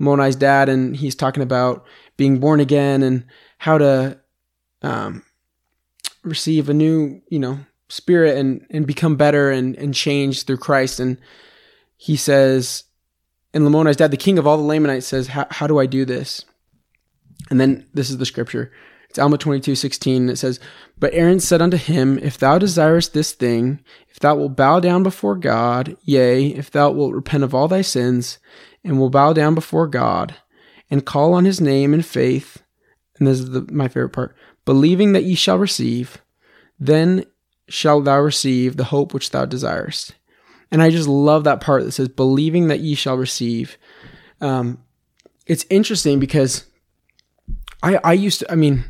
Lamoni's 0.00 0.36
dad, 0.36 0.70
and 0.70 0.96
he's 0.96 1.14
talking 1.14 1.42
about 1.42 1.84
being 2.16 2.38
born 2.38 2.60
again 2.60 3.02
and 3.02 3.24
how 3.58 3.76
to 3.76 4.18
um, 4.82 5.22
receive 6.22 6.68
a 6.68 6.74
new, 6.74 7.20
you 7.28 7.38
know, 7.38 7.58
spirit 7.88 8.36
and, 8.36 8.66
and 8.70 8.86
become 8.86 9.16
better 9.16 9.50
and, 9.50 9.76
and 9.76 9.94
change 9.94 10.44
through 10.44 10.58
Christ. 10.58 11.00
And 11.00 11.18
he 11.96 12.16
says, 12.16 12.84
and 13.54 13.64
Lamoni's 13.64 13.96
dad, 13.96 14.10
the 14.10 14.16
king 14.16 14.38
of 14.38 14.46
all 14.46 14.56
the 14.56 14.62
Lamanites, 14.62 15.06
says, 15.06 15.28
How 15.28 15.66
do 15.66 15.78
I 15.78 15.86
do 15.86 16.04
this? 16.04 16.44
And 17.50 17.60
then 17.60 17.86
this 17.94 18.10
is 18.10 18.18
the 18.18 18.26
scripture. 18.26 18.70
It's 19.08 19.18
Alma 19.18 19.38
22, 19.38 19.74
16. 19.74 20.22
And 20.22 20.30
It 20.30 20.36
says, 20.36 20.60
But 20.98 21.14
Aaron 21.14 21.40
said 21.40 21.62
unto 21.62 21.78
him, 21.78 22.18
If 22.18 22.36
thou 22.36 22.58
desirest 22.58 23.14
this 23.14 23.32
thing, 23.32 23.80
if 24.10 24.18
thou 24.18 24.36
wilt 24.36 24.56
bow 24.56 24.80
down 24.80 25.02
before 25.02 25.34
God, 25.34 25.96
yea, 26.02 26.48
if 26.48 26.70
thou 26.70 26.90
wilt 26.90 27.14
repent 27.14 27.42
of 27.42 27.54
all 27.54 27.68
thy 27.68 27.80
sins, 27.80 28.38
and 28.84 28.98
will 28.98 29.10
bow 29.10 29.32
down 29.32 29.54
before 29.54 29.86
God, 29.86 30.34
and 30.90 31.06
call 31.06 31.32
on 31.32 31.44
his 31.44 31.60
name 31.60 31.94
in 31.94 32.02
faith, 32.02 32.62
and 33.18 33.26
this 33.26 33.40
is 33.40 33.50
the, 33.50 33.66
my 33.72 33.88
favorite 33.88 34.10
part, 34.10 34.36
believing 34.64 35.12
that 35.12 35.24
ye 35.24 35.34
shall 35.34 35.58
receive, 35.58 36.18
then 36.78 37.24
shalt 37.68 38.04
thou 38.04 38.20
receive 38.20 38.76
the 38.76 38.84
hope 38.84 39.14
which 39.14 39.30
thou 39.30 39.44
desirest. 39.44 40.14
And 40.70 40.82
I 40.82 40.90
just 40.90 41.08
love 41.08 41.44
that 41.44 41.60
part 41.60 41.84
that 41.84 41.92
says, 41.92 42.08
believing 42.08 42.68
that 42.68 42.80
ye 42.80 42.94
shall 42.94 43.16
receive. 43.16 43.78
Um, 44.40 44.82
it's 45.46 45.66
interesting 45.70 46.18
because 46.20 46.66
I, 47.82 47.98
I 48.04 48.12
used 48.12 48.40
to, 48.40 48.52
I 48.52 48.54
mean, 48.54 48.84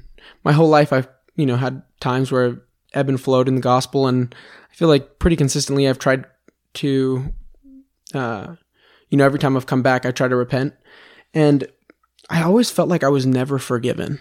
my 0.45 0.53
whole 0.53 0.69
life 0.69 0.93
I've, 0.93 1.09
you 1.37 1.47
know, 1.47 1.57
had 1.57 1.83
times 2.01 2.33
where 2.33 2.47
I've 2.47 2.61
ebb 2.95 3.09
and 3.09 3.21
flowed 3.21 3.49
in 3.49 3.55
the 3.55 3.61
gospel. 3.61 4.07
And 4.07 4.35
I 4.71 4.75
feel 4.75 4.89
like 4.89 5.19
pretty 5.19 5.37
consistently 5.37 5.89
I've 5.89 5.99
tried 5.99 6.25
to, 6.75 7.33
uh, 8.15 8.57
you 9.09 9.19
know, 9.19 9.25
every 9.25 9.39
time 9.39 9.57
I've 9.57 9.67
come 9.67 9.83
back, 9.83 10.05
I 10.05 10.11
try 10.11 10.29
to 10.29 10.37
repent. 10.37 10.75
And 11.33 11.67
I 12.29 12.43
always 12.43 12.71
felt 12.71 12.89
like 12.89 13.05
I 13.05 13.09
was 13.09 13.27
never 13.27 13.59
forgiven. 13.59 14.21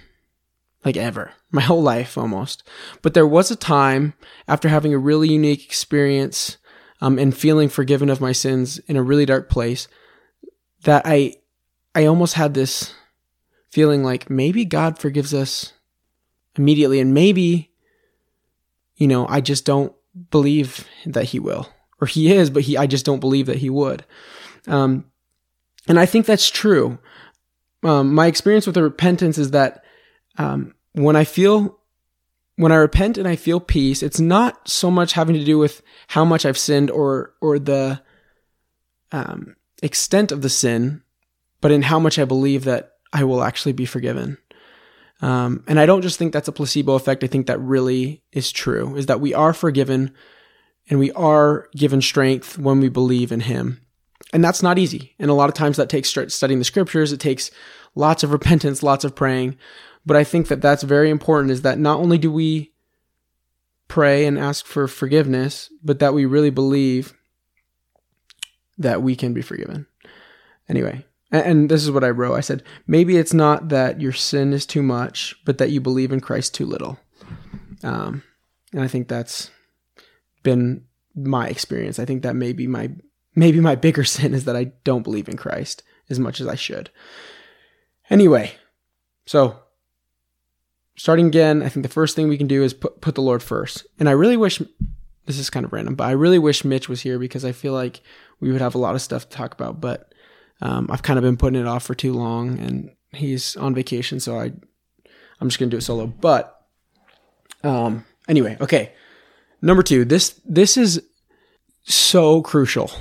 Like 0.88 0.96
ever. 0.96 1.34
My 1.52 1.62
whole 1.62 1.84
life 1.84 2.18
almost. 2.18 2.64
But 3.02 3.14
there 3.14 3.28
was 3.28 3.52
a 3.52 3.58
time 3.58 4.14
after 4.48 4.70
having 4.70 4.94
a 4.94 4.98
really 4.98 5.28
unique 5.28 5.66
experience 5.66 6.58
um, 7.02 7.20
and 7.20 7.36
feeling 7.36 7.68
forgiven 7.68 8.10
of 8.10 8.22
my 8.22 8.32
sins 8.32 8.80
in 8.80 8.96
a 8.96 9.04
really 9.04 9.26
dark 9.26 9.50
place 9.50 9.90
that 10.84 11.02
I 11.04 11.36
I 11.94 12.06
almost 12.06 12.36
had 12.36 12.54
this 12.54 12.94
feeling 13.70 14.02
like 14.02 14.30
maybe 14.30 14.64
God 14.64 14.98
forgives 14.98 15.34
us 15.34 15.74
immediately 16.56 17.02
and 17.02 17.14
maybe 17.14 17.70
you 18.96 19.08
know, 19.08 19.28
I 19.28 19.42
just 19.42 19.66
don't 19.66 19.94
believe 20.32 20.88
that 21.06 21.26
he 21.26 21.40
will. 21.40 21.70
Or 22.00 22.08
he 22.08 22.32
is, 22.32 22.50
but 22.50 22.64
he 22.64 22.78
I 22.78 22.88
just 22.88 23.06
don't 23.06 23.20
believe 23.20 23.48
that 23.48 23.58
he 23.58 23.70
would. 23.70 24.06
Um, 24.68 25.04
and 25.86 26.00
I 26.00 26.06
think 26.06 26.26
that's 26.26 26.50
true 26.50 26.98
um, 27.84 28.16
my 28.16 28.28
experience 28.28 28.66
with 28.66 28.76
the 28.76 28.84
repentance 28.84 29.38
is 29.38 29.52
that 29.52 29.84
um, 30.38 30.74
when 31.04 31.16
I 31.16 31.24
feel 31.24 31.80
when 32.58 32.72
I 32.72 32.76
repent 32.76 33.18
and 33.18 33.28
I 33.28 33.36
feel 33.36 33.60
peace, 33.60 34.02
it's 34.02 34.20
not 34.20 34.68
so 34.68 34.90
much 34.90 35.14
having 35.14 35.36
to 35.36 35.46
do 35.46 35.58
with 35.60 35.82
how 36.08 36.26
much 36.26 36.46
I've 36.46 36.58
sinned 36.58 36.90
or 36.92 37.34
or 37.42 37.60
the 37.60 38.02
um, 39.12 39.56
extent 39.82 40.32
of 40.32 40.42
the 40.42 40.50
sin, 40.50 41.04
but 41.62 41.72
in 41.72 41.84
how 41.84 42.00
much 42.00 42.20
I 42.20 42.26
believe 42.26 42.66
that 42.66 42.94
I 43.14 43.24
will 43.24 43.44
actually 43.44 43.74
be 43.74 43.86
forgiven. 43.86 44.38
Um, 45.22 45.64
and 45.68 45.80
I 45.80 45.86
don't 45.86 46.02
just 46.02 46.20
think 46.20 46.34
that's 46.34 46.48
a 46.48 46.52
placebo 46.52 46.94
effect. 46.94 47.24
I 47.24 47.28
think 47.28 47.48
that 47.48 47.60
really 47.60 48.24
is 48.32 48.52
true. 48.52 48.96
Is 48.96 49.06
that 49.06 49.22
we 49.22 49.34
are 49.34 49.54
forgiven, 49.54 50.14
and 50.90 51.00
we 51.00 51.12
are 51.12 51.70
given 51.76 52.02
strength 52.02 52.58
when 52.58 52.80
we 52.80 52.90
believe 52.90 53.32
in 53.32 53.42
Him, 53.42 53.82
and 54.34 54.44
that's 54.44 54.64
not 54.64 54.80
easy. 54.80 55.16
And 55.20 55.30
a 55.30 55.36
lot 55.36 55.50
of 55.50 55.56
times 55.56 55.78
that 55.78 55.90
takes 55.90 56.10
studying 56.10 56.60
the 56.60 56.66
scriptures. 56.66 57.12
It 57.12 57.20
takes 57.20 57.52
lots 57.94 58.24
of 58.24 58.32
repentance, 58.32 58.82
lots 58.82 59.04
of 59.04 59.16
praying. 59.16 59.58
But 60.08 60.16
I 60.16 60.24
think 60.24 60.48
that 60.48 60.62
that's 60.62 60.84
very 60.84 61.10
important 61.10 61.52
is 61.52 61.64
that 61.64 61.78
not 61.78 62.00
only 62.00 62.18
do 62.18 62.32
we 62.32 62.72
pray 63.90 64.26
and 64.26 64.40
ask 64.40 64.66
for 64.66 64.88
forgiveness, 64.88 65.70
but 65.84 66.00
that 66.00 66.14
we 66.14 66.26
really 66.26 66.50
believe 66.50 67.14
that 68.78 69.04
we 69.04 69.18
can 69.18 69.34
be 69.34 69.42
forgiven. 69.42 69.86
Anyway, 70.70 71.06
and 71.30 71.70
this 71.70 71.84
is 71.84 71.92
what 71.92 72.06
I 72.06 72.10
wrote. 72.10 72.36
I 72.36 72.40
said, 72.40 72.64
maybe 72.88 73.18
it's 73.18 73.34
not 73.34 73.68
that 73.68 74.00
your 74.00 74.14
sin 74.14 74.54
is 74.54 74.66
too 74.66 74.82
much, 74.82 75.36
but 75.44 75.58
that 75.58 75.72
you 75.72 75.82
believe 75.82 76.14
in 76.14 76.22
Christ 76.22 76.54
too 76.54 76.66
little. 76.66 76.98
Um, 77.84 78.24
and 78.72 78.82
I 78.82 78.88
think 78.88 79.10
that's 79.10 79.52
been 80.42 80.86
my 81.16 81.50
experience. 81.50 82.00
I 82.00 82.06
think 82.06 82.24
that 82.24 82.36
maybe 82.38 82.66
my 82.66 82.92
maybe 83.36 83.60
my 83.60 83.76
bigger 83.76 84.04
sin 84.06 84.34
is 84.34 84.46
that 84.46 84.56
I 84.56 84.72
don't 84.86 85.04
believe 85.04 85.28
in 85.28 85.36
Christ 85.36 85.84
as 86.10 86.18
much 86.18 86.40
as 86.40 86.48
I 86.48 86.56
should. 86.56 86.92
Anyway, 88.10 88.54
so 89.26 89.60
starting 90.98 91.28
again, 91.28 91.62
I 91.62 91.70
think 91.70 91.84
the 91.84 91.94
first 91.94 92.16
thing 92.16 92.28
we 92.28 92.38
can 92.38 92.48
do 92.48 92.64
is 92.64 92.74
put, 92.74 93.00
put 93.02 93.16
the 93.16 93.22
Lord 93.22 93.42
first. 93.42 93.86
And 94.00 94.10
I 94.10 94.14
really 94.14 94.36
wish, 94.36 94.62
this 95.26 95.38
is 95.38 95.50
kind 95.50 95.66
of 95.66 95.72
random, 95.72 95.96
but 95.96 96.06
I 96.06 96.12
really 96.12 96.40
wish 96.40 96.66
Mitch 96.66 96.90
was 96.90 97.02
here 97.02 97.20
because 97.20 97.46
I 97.46 97.52
feel 97.52 97.74
like 97.74 98.02
we 98.40 98.52
would 98.52 98.62
have 98.62 98.76
a 98.76 98.80
lot 98.80 98.96
of 98.96 99.02
stuff 99.02 99.30
to 99.30 99.38
talk 99.38 99.54
about. 99.54 99.80
But 99.80 100.14
um, 100.62 100.88
I've 100.92 101.04
kind 101.04 101.20
of 101.20 101.24
been 101.24 101.38
putting 101.38 101.62
it 101.62 101.68
off 101.68 101.84
for 101.84 101.96
too 101.96 102.14
long 102.14 102.60
and 102.60 102.92
he's 103.12 103.56
on 103.56 103.76
vacation. 103.76 104.20
So 104.20 104.40
I, 104.40 104.52
I'm 105.40 105.50
just 105.50 105.60
to 105.60 105.68
do 105.68 105.78
it 105.78 105.82
solo. 105.82 106.08
But 106.08 106.60
um, 107.64 108.04
anyway, 108.28 108.58
okay. 108.60 108.94
Number 109.62 109.84
two, 109.84 110.04
this, 110.04 110.40
this 110.46 110.78
is 110.78 111.04
so 111.84 112.42
crucial. 112.42 112.92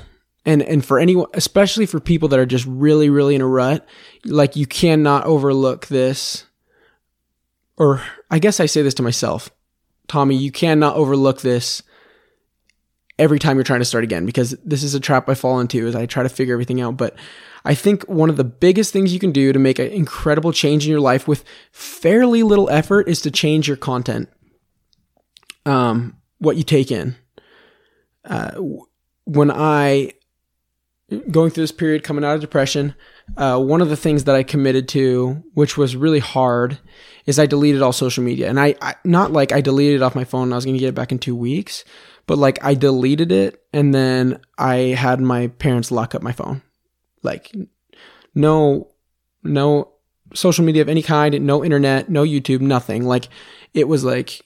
And, 0.45 0.61
and 0.61 0.85
for 0.85 0.99
anyone, 0.99 1.27
especially 1.33 1.87
for 1.87 1.99
people 1.99 2.29
that 2.29 2.39
are 2.39 2.45
just 2.45 2.65
really, 2.67 3.09
really 3.09 3.35
in 3.35 3.41
a 3.41 3.47
rut, 3.47 3.85
like 4.23 4.55
you 4.55 4.65
cannot 4.65 5.25
overlook 5.25 5.87
this 5.87 6.46
or 7.77 8.01
I 8.29 8.39
guess 8.39 8.59
I 8.59 8.65
say 8.65 8.81
this 8.81 8.93
to 8.95 9.03
myself, 9.03 9.49
Tommy, 10.07 10.35
you 10.35 10.51
cannot 10.51 10.95
overlook 10.95 11.41
this 11.41 11.83
every 13.19 13.39
time 13.39 13.57
you're 13.57 13.63
trying 13.63 13.79
to 13.79 13.85
start 13.85 14.03
again 14.03 14.25
because 14.25 14.51
this 14.63 14.83
is 14.83 14.93
a 14.93 14.99
trap 14.99 15.27
I 15.27 15.33
fall 15.33 15.59
into 15.59 15.87
as 15.87 15.95
I 15.95 16.05
try 16.05 16.23
to 16.23 16.29
figure 16.29 16.53
everything 16.53 16.81
out. 16.81 16.97
But 16.97 17.15
I 17.65 17.75
think 17.75 18.03
one 18.03 18.29
of 18.29 18.37
the 18.37 18.43
biggest 18.43 18.93
things 18.93 19.13
you 19.13 19.19
can 19.19 19.31
do 19.31 19.51
to 19.51 19.59
make 19.59 19.79
an 19.79 19.87
incredible 19.87 20.51
change 20.51 20.85
in 20.85 20.91
your 20.91 20.99
life 20.99 21.27
with 21.27 21.43
fairly 21.71 22.43
little 22.43 22.69
effort 22.69 23.07
is 23.07 23.21
to 23.21 23.31
change 23.31 23.67
your 23.67 23.77
content, 23.77 24.29
um, 25.65 26.17
what 26.39 26.57
you 26.57 26.63
take 26.63 26.91
in. 26.91 27.15
Uh, 28.23 28.51
when 29.25 29.51
I 29.51 30.13
going 31.31 31.51
through 31.51 31.63
this 31.63 31.71
period 31.71 32.03
coming 32.03 32.25
out 32.25 32.35
of 32.35 32.41
depression, 32.41 32.93
uh, 33.35 33.59
one 33.59 33.81
of 33.81 33.89
the 33.89 33.97
things 33.97 34.23
that 34.23 34.35
I 34.35 34.43
committed 34.43 34.87
to, 34.89 35.43
which 35.53 35.77
was 35.77 35.95
really 35.95 36.19
hard, 36.19 36.79
is 37.25 37.37
I 37.37 37.45
deleted 37.45 37.81
all 37.81 37.91
social 37.91 38.23
media. 38.23 38.49
And 38.49 38.59
I, 38.59 38.75
I 38.81 38.95
not 39.03 39.31
like 39.31 39.51
I 39.51 39.61
deleted 39.61 39.97
it 39.97 40.03
off 40.03 40.15
my 40.15 40.23
phone 40.23 40.43
and 40.43 40.53
I 40.53 40.57
was 40.57 40.65
going 40.65 40.75
to 40.75 40.79
get 40.79 40.89
it 40.89 40.95
back 40.95 41.11
in 41.11 41.19
two 41.19 41.35
weeks, 41.35 41.83
but 42.25 42.37
like 42.37 42.63
I 42.63 42.73
deleted 42.73 43.31
it 43.31 43.61
and 43.73 43.93
then 43.93 44.39
I 44.57 44.75
had 44.75 45.19
my 45.19 45.47
parents 45.47 45.91
lock 45.91 46.15
up 46.15 46.21
my 46.21 46.31
phone. 46.31 46.61
Like, 47.23 47.53
no, 48.33 48.91
no 49.43 49.91
social 50.33 50.63
media 50.63 50.81
of 50.81 50.89
any 50.89 51.01
kind, 51.01 51.39
no 51.45 51.63
internet, 51.63 52.09
no 52.09 52.23
YouTube, 52.23 52.61
nothing. 52.61 53.05
Like, 53.05 53.27
it 53.73 53.87
was 53.87 54.03
like 54.03 54.41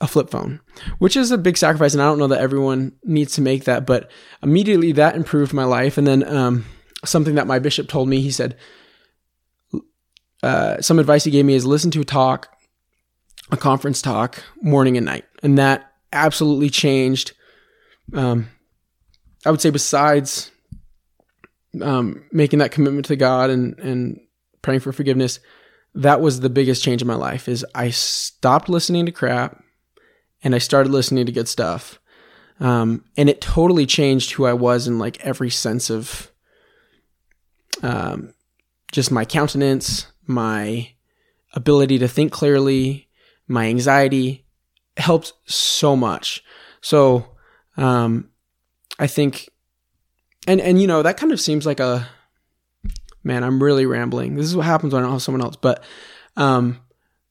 a 0.00 0.06
flip 0.06 0.30
phone, 0.30 0.60
which 0.98 1.16
is 1.16 1.30
a 1.30 1.38
big 1.38 1.56
sacrifice. 1.56 1.94
And 1.94 2.02
I 2.02 2.06
don't 2.06 2.18
know 2.18 2.28
that 2.28 2.40
everyone 2.40 2.92
needs 3.04 3.32
to 3.34 3.40
make 3.40 3.64
that, 3.64 3.86
but 3.86 4.10
immediately 4.42 4.92
that 4.92 5.16
improved 5.16 5.52
my 5.52 5.64
life. 5.64 5.98
And 5.98 6.06
then 6.06 6.24
um, 6.24 6.64
something 7.04 7.36
that 7.36 7.46
my 7.46 7.58
bishop 7.58 7.88
told 7.88 8.08
me, 8.08 8.20
he 8.20 8.30
said, 8.30 8.56
uh, 10.42 10.80
some 10.80 10.98
advice 10.98 11.24
he 11.24 11.30
gave 11.30 11.44
me 11.44 11.54
is 11.54 11.66
listen 11.66 11.90
to 11.92 12.00
a 12.00 12.04
talk, 12.04 12.48
a 13.50 13.56
conference 13.56 14.02
talk, 14.02 14.42
morning 14.60 14.96
and 14.96 15.06
night. 15.06 15.24
And 15.42 15.58
that 15.58 15.92
absolutely 16.12 16.70
changed. 16.70 17.32
Um, 18.14 18.48
I 19.44 19.50
would 19.50 19.60
say, 19.60 19.70
besides 19.70 20.50
um, 21.82 22.24
making 22.32 22.60
that 22.60 22.72
commitment 22.72 23.06
to 23.06 23.16
God 23.16 23.50
and, 23.50 23.78
and 23.78 24.20
praying 24.62 24.80
for 24.80 24.92
forgiveness, 24.92 25.40
that 25.94 26.20
was 26.20 26.40
the 26.40 26.50
biggest 26.50 26.82
change 26.82 27.02
in 27.02 27.08
my 27.08 27.14
life 27.14 27.48
is 27.48 27.66
I 27.74 27.90
stopped 27.90 28.68
listening 28.68 29.06
to 29.06 29.12
crap 29.12 29.62
and 30.42 30.54
I 30.54 30.58
started 30.58 30.92
listening 30.92 31.26
to 31.26 31.32
good 31.32 31.48
stuff. 31.48 31.98
Um, 32.60 33.04
and 33.16 33.28
it 33.28 33.40
totally 33.40 33.86
changed 33.86 34.32
who 34.32 34.44
I 34.44 34.52
was 34.52 34.86
in 34.86 34.98
like 34.98 35.24
every 35.24 35.50
sense 35.50 35.90
of 35.90 36.30
um, 37.82 38.34
just 38.92 39.10
my 39.10 39.24
countenance, 39.24 40.06
my 40.26 40.92
ability 41.54 41.98
to 41.98 42.08
think 42.08 42.32
clearly, 42.32 43.08
my 43.46 43.66
anxiety 43.66 44.44
helped 44.96 45.32
so 45.46 45.96
much. 45.96 46.44
So 46.80 47.36
um, 47.76 48.30
I 48.98 49.06
think, 49.06 49.48
and 50.46 50.60
and 50.60 50.80
you 50.80 50.86
know 50.86 51.02
that 51.02 51.16
kind 51.16 51.32
of 51.32 51.40
seems 51.40 51.66
like 51.66 51.80
a 51.80 52.08
man. 53.22 53.44
I'm 53.44 53.62
really 53.62 53.86
rambling. 53.86 54.36
This 54.36 54.46
is 54.46 54.56
what 54.56 54.66
happens 54.66 54.92
when 54.92 55.02
I 55.02 55.06
don't 55.06 55.12
have 55.12 55.22
someone 55.22 55.42
else. 55.42 55.56
But 55.56 55.82
um, 56.36 56.80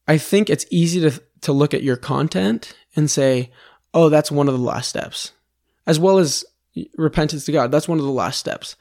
I 0.06 0.18
think 0.18 0.50
it's 0.50 0.66
easy 0.70 1.00
to 1.00 1.22
to 1.42 1.52
look 1.52 1.74
at 1.74 1.82
your 1.82 1.96
content 1.96 2.74
and 2.96 3.10
say, 3.10 3.50
oh, 3.94 4.08
that's 4.08 4.30
one 4.30 4.48
of 4.48 4.54
the 4.54 4.60
last 4.60 4.88
steps, 4.88 5.32
as 5.86 5.98
well 5.98 6.18
as 6.18 6.44
repentance 6.96 7.44
to 7.44 7.52
God. 7.52 7.70
That's 7.70 7.88
one 7.88 7.98
of 7.98 8.04
the 8.04 8.10
last 8.10 8.38
steps. 8.38 8.76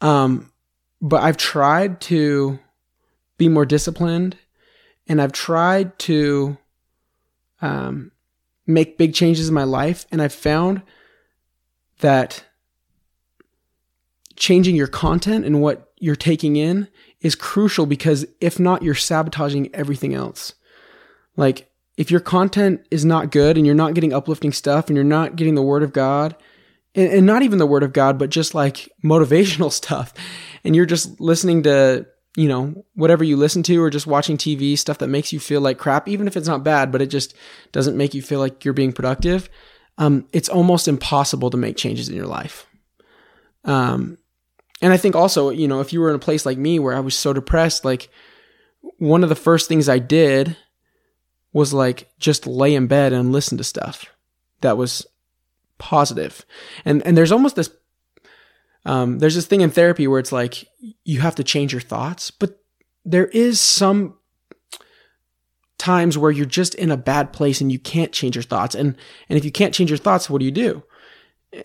Um, 0.00 0.52
but 1.00 1.22
I've 1.22 1.36
tried 1.36 2.00
to 2.02 2.58
be 3.38 3.48
more 3.48 3.66
disciplined 3.66 4.36
and 5.06 5.20
I've 5.20 5.32
tried 5.32 5.98
to 6.00 6.56
um, 7.60 8.12
make 8.66 8.98
big 8.98 9.14
changes 9.14 9.48
in 9.48 9.54
my 9.54 9.64
life. 9.64 10.06
And 10.10 10.20
I've 10.20 10.32
found 10.32 10.82
that 12.00 12.44
changing 14.36 14.76
your 14.76 14.86
content 14.86 15.44
and 15.44 15.60
what 15.60 15.92
you're 15.98 16.16
taking 16.16 16.56
in 16.56 16.88
is 17.20 17.34
crucial 17.34 17.86
because 17.86 18.26
if 18.40 18.60
not, 18.60 18.82
you're 18.82 18.94
sabotaging 18.94 19.74
everything 19.74 20.14
else. 20.14 20.54
Like, 21.36 21.70
if 21.96 22.10
your 22.10 22.20
content 22.20 22.86
is 22.90 23.06
not 23.06 23.30
good 23.30 23.56
and 23.56 23.64
you're 23.64 23.74
not 23.74 23.94
getting 23.94 24.12
uplifting 24.12 24.52
stuff 24.52 24.88
and 24.88 24.96
you're 24.96 25.04
not 25.04 25.36
getting 25.36 25.54
the 25.54 25.62
word 25.62 25.82
of 25.82 25.94
God, 25.94 26.36
and, 26.96 27.12
and 27.12 27.26
not 27.26 27.42
even 27.42 27.58
the 27.58 27.66
word 27.66 27.84
of 27.84 27.92
God, 27.92 28.18
but 28.18 28.30
just 28.30 28.54
like 28.54 28.90
motivational 29.04 29.70
stuff, 29.82 30.12
and 30.64 30.74
you're 30.74 30.86
just 30.86 31.20
listening 31.20 31.62
to, 31.64 32.06
you 32.36 32.48
know, 32.48 32.84
whatever 32.94 33.22
you 33.22 33.36
listen 33.36 33.62
to 33.64 33.80
or 33.80 33.90
just 33.90 34.06
watching 34.06 34.36
TV, 34.36 34.76
stuff 34.76 34.98
that 34.98 35.08
makes 35.08 35.32
you 35.32 35.38
feel 35.38 35.60
like 35.60 35.78
crap, 35.78 36.08
even 36.08 36.26
if 36.26 36.36
it's 36.36 36.48
not 36.48 36.64
bad, 36.64 36.90
but 36.90 37.02
it 37.02 37.06
just 37.06 37.34
doesn't 37.70 37.96
make 37.96 38.14
you 38.14 38.22
feel 38.22 38.40
like 38.40 38.64
you're 38.64 38.74
being 38.74 38.92
productive, 38.92 39.48
um, 39.98 40.26
it's 40.32 40.48
almost 40.48 40.88
impossible 40.88 41.50
to 41.50 41.56
make 41.56 41.76
changes 41.76 42.08
in 42.08 42.16
your 42.16 42.26
life. 42.26 42.66
Um, 43.64 44.18
and 44.82 44.92
I 44.92 44.96
think 44.96 45.16
also, 45.16 45.50
you 45.50 45.68
know, 45.68 45.80
if 45.80 45.92
you 45.92 46.00
were 46.00 46.10
in 46.10 46.16
a 46.16 46.20
place 46.20 46.44
like 46.44 46.58
me 46.58 46.78
where 46.78 46.94
I 46.94 47.00
was 47.00 47.16
so 47.16 47.32
depressed, 47.32 47.84
like 47.84 48.10
one 48.98 49.22
of 49.22 49.28
the 49.28 49.34
first 49.34 49.68
things 49.68 49.88
I 49.88 49.98
did 49.98 50.56
was 51.52 51.72
like 51.72 52.10
just 52.18 52.46
lay 52.46 52.74
in 52.74 52.86
bed 52.86 53.12
and 53.12 53.32
listen 53.32 53.56
to 53.58 53.64
stuff 53.64 54.06
that 54.60 54.76
was 54.76 55.06
positive. 55.78 56.44
And 56.84 57.04
and 57.06 57.16
there's 57.16 57.32
almost 57.32 57.56
this 57.56 57.70
um, 58.84 59.18
there's 59.18 59.34
this 59.34 59.46
thing 59.46 59.62
in 59.62 59.70
therapy 59.70 60.06
where 60.06 60.20
it's 60.20 60.32
like 60.32 60.68
you 61.04 61.20
have 61.20 61.34
to 61.36 61.44
change 61.44 61.72
your 61.72 61.80
thoughts, 61.80 62.30
but 62.30 62.60
there 63.04 63.26
is 63.26 63.60
some 63.60 64.16
times 65.78 66.16
where 66.16 66.30
you're 66.30 66.46
just 66.46 66.74
in 66.74 66.90
a 66.90 66.96
bad 66.96 67.32
place 67.32 67.60
and 67.60 67.70
you 67.70 67.78
can't 67.78 68.12
change 68.12 68.36
your 68.36 68.42
thoughts. 68.42 68.74
And 68.74 68.96
and 69.28 69.36
if 69.36 69.44
you 69.44 69.52
can't 69.52 69.74
change 69.74 69.90
your 69.90 69.98
thoughts, 69.98 70.30
what 70.30 70.38
do 70.38 70.44
you 70.44 70.50
do? 70.50 70.82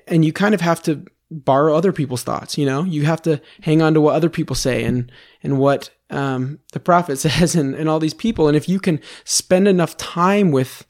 And 0.07 0.25
you 0.25 0.33
kind 0.33 0.55
of 0.55 0.61
have 0.61 0.81
to 0.83 1.05
borrow 1.29 1.75
other 1.75 1.93
people's 1.93 2.23
thoughts. 2.23 2.57
You 2.57 2.65
know, 2.65 2.83
you 2.83 3.05
have 3.05 3.21
to 3.23 3.41
hang 3.61 3.81
on 3.81 3.93
to 3.93 4.01
what 4.01 4.15
other 4.15 4.29
people 4.29 4.55
say 4.55 4.83
and 4.83 5.11
and 5.43 5.57
what 5.59 5.91
um, 6.09 6.59
the 6.73 6.79
prophet 6.79 7.17
says 7.19 7.55
and, 7.55 7.73
and 7.73 7.87
all 7.87 7.99
these 7.99 8.13
people. 8.13 8.47
And 8.47 8.57
if 8.57 8.67
you 8.67 8.79
can 8.79 8.99
spend 9.23 9.67
enough 9.67 9.95
time 9.97 10.51
with 10.51 10.85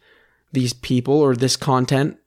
these 0.52 0.74
people 0.74 1.16
or 1.16 1.36
this 1.36 1.56
content, 1.56 2.18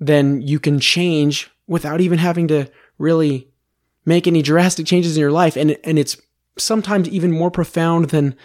then 0.00 0.42
you 0.42 0.58
can 0.58 0.80
change 0.80 1.50
without 1.66 2.00
even 2.00 2.18
having 2.18 2.48
to 2.48 2.70
really 2.98 3.48
make 4.04 4.26
any 4.26 4.42
drastic 4.42 4.86
changes 4.86 5.16
in 5.16 5.20
your 5.20 5.32
life. 5.32 5.56
And 5.56 5.76
and 5.84 5.98
it's 5.98 6.16
sometimes 6.58 7.08
even 7.08 7.32
more 7.32 7.50
profound 7.50 8.10
than 8.10 8.36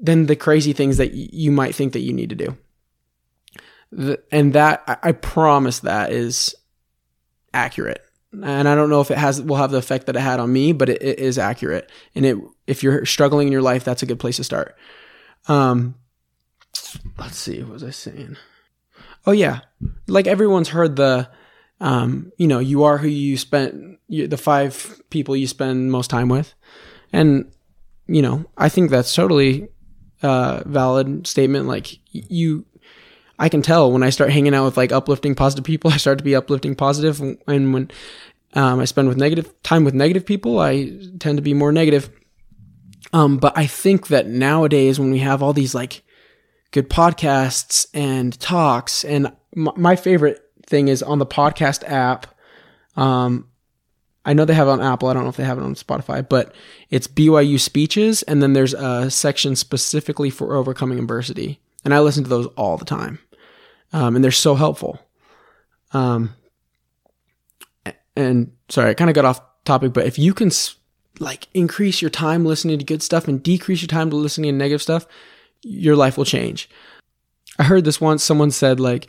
than 0.00 0.26
the 0.26 0.36
crazy 0.36 0.72
things 0.72 0.96
that 0.98 1.12
y- 1.12 1.28
you 1.32 1.50
might 1.50 1.74
think 1.74 1.92
that 1.92 2.00
you 2.00 2.12
need 2.12 2.28
to 2.30 2.36
do. 2.36 2.56
th- 3.96 4.20
and 4.30 4.52
that 4.52 4.82
I, 4.86 4.96
I 5.08 5.12
promise 5.12 5.80
that 5.80 6.12
is 6.12 6.54
accurate. 7.54 8.02
And 8.32 8.68
I 8.68 8.74
don't 8.74 8.90
know 8.90 9.00
if 9.00 9.10
it 9.10 9.16
has 9.16 9.40
will 9.40 9.56
have 9.56 9.70
the 9.70 9.78
effect 9.78 10.06
that 10.06 10.16
it 10.16 10.20
had 10.20 10.40
on 10.40 10.52
me, 10.52 10.72
but 10.72 10.88
it, 10.90 11.00
it 11.02 11.18
is 11.18 11.38
accurate. 11.38 11.90
And 12.14 12.26
it 12.26 12.36
if 12.66 12.82
you're 12.82 13.06
struggling 13.06 13.46
in 13.46 13.52
your 13.52 13.62
life, 13.62 13.84
that's 13.84 14.02
a 14.02 14.06
good 14.06 14.18
place 14.18 14.36
to 14.36 14.44
start. 14.44 14.76
Um, 15.48 15.94
let's 17.16 17.38
see, 17.38 17.62
what 17.62 17.72
was 17.74 17.84
I 17.84 17.90
saying? 17.90 18.36
Oh 19.26 19.32
yeah, 19.32 19.60
like 20.06 20.26
everyone's 20.26 20.68
heard 20.68 20.96
the, 20.96 21.28
um, 21.80 22.32
you 22.36 22.46
know, 22.46 22.60
you 22.60 22.84
are 22.84 22.98
who 22.98 23.08
you 23.08 23.36
spent 23.36 23.98
you, 24.08 24.28
the 24.28 24.36
five 24.36 25.00
people 25.10 25.36
you 25.36 25.46
spend 25.46 25.90
most 25.90 26.10
time 26.10 26.28
with, 26.28 26.54
and 27.12 27.50
you 28.06 28.22
know, 28.22 28.44
I 28.56 28.68
think 28.68 28.90
that's 28.90 29.14
totally 29.14 29.68
uh, 30.22 30.62
valid 30.64 31.26
statement. 31.26 31.66
Like 31.66 31.98
you, 32.12 32.66
I 33.38 33.48
can 33.48 33.62
tell 33.62 33.90
when 33.90 34.04
I 34.04 34.10
start 34.10 34.30
hanging 34.30 34.54
out 34.54 34.64
with 34.64 34.76
like 34.76 34.92
uplifting 34.92 35.34
positive 35.34 35.64
people, 35.64 35.90
I 35.92 35.96
start 35.96 36.18
to 36.18 36.24
be 36.24 36.36
uplifting 36.36 36.76
positive, 36.76 37.20
and 37.20 37.38
when 37.46 37.90
um, 38.54 38.80
I 38.80 38.84
spend 38.84 39.08
with 39.08 39.16
negative 39.16 39.52
time 39.62 39.84
with 39.84 39.94
negative 39.94 40.24
people, 40.24 40.60
I 40.60 40.98
tend 41.18 41.38
to 41.38 41.42
be 41.42 41.54
more 41.54 41.72
negative. 41.72 42.10
Um, 43.12 43.38
but 43.38 43.56
I 43.56 43.66
think 43.66 44.08
that 44.08 44.26
nowadays 44.26 44.98
when 44.98 45.10
we 45.10 45.18
have 45.20 45.42
all 45.42 45.52
these 45.52 45.74
like 45.74 46.02
good 46.76 46.90
podcasts 46.90 47.86
and 47.94 48.38
talks, 48.38 49.02
and 49.02 49.32
my 49.54 49.96
favorite 49.96 50.42
thing 50.66 50.88
is 50.88 51.02
on 51.02 51.18
the 51.18 51.24
podcast 51.24 51.82
app. 51.88 52.26
Um, 52.96 53.48
I 54.26 54.34
know 54.34 54.44
they 54.44 54.52
have 54.52 54.68
it 54.68 54.72
on 54.72 54.82
Apple. 54.82 55.08
I 55.08 55.14
don't 55.14 55.22
know 55.22 55.30
if 55.30 55.38
they 55.38 55.44
have 55.44 55.56
it 55.56 55.64
on 55.64 55.74
Spotify, 55.74 56.28
but 56.28 56.54
it's 56.90 57.08
BYU 57.08 57.58
speeches, 57.58 58.22
and 58.24 58.42
then 58.42 58.52
there's 58.52 58.74
a 58.74 59.10
section 59.10 59.56
specifically 59.56 60.28
for 60.28 60.54
overcoming 60.54 60.98
adversity, 60.98 61.60
and 61.82 61.94
I 61.94 62.00
listen 62.00 62.24
to 62.24 62.28
those 62.28 62.46
all 62.58 62.76
the 62.76 62.84
time, 62.84 63.20
um, 63.94 64.14
and 64.14 64.22
they're 64.22 64.30
so 64.30 64.54
helpful. 64.54 65.00
Um, 65.92 66.34
and 68.14 68.52
sorry, 68.68 68.90
I 68.90 68.94
kind 68.94 69.08
of 69.08 69.14
got 69.14 69.24
off 69.24 69.40
topic, 69.64 69.94
but 69.94 70.04
if 70.04 70.18
you 70.18 70.34
can 70.34 70.50
like 71.20 71.48
increase 71.54 72.02
your 72.02 72.10
time 72.10 72.44
listening 72.44 72.78
to 72.78 72.84
good 72.84 73.02
stuff 73.02 73.28
and 73.28 73.42
decrease 73.42 73.80
your 73.80 73.88
time 73.88 74.10
to 74.10 74.16
listening 74.16 74.52
to 74.52 74.58
negative 74.58 74.82
stuff, 74.82 75.06
your 75.68 75.96
life 75.96 76.16
will 76.16 76.24
change. 76.24 76.70
I 77.58 77.64
heard 77.64 77.84
this 77.84 78.00
once. 78.00 78.22
Someone 78.22 78.50
said 78.52 78.78
like, 78.78 79.08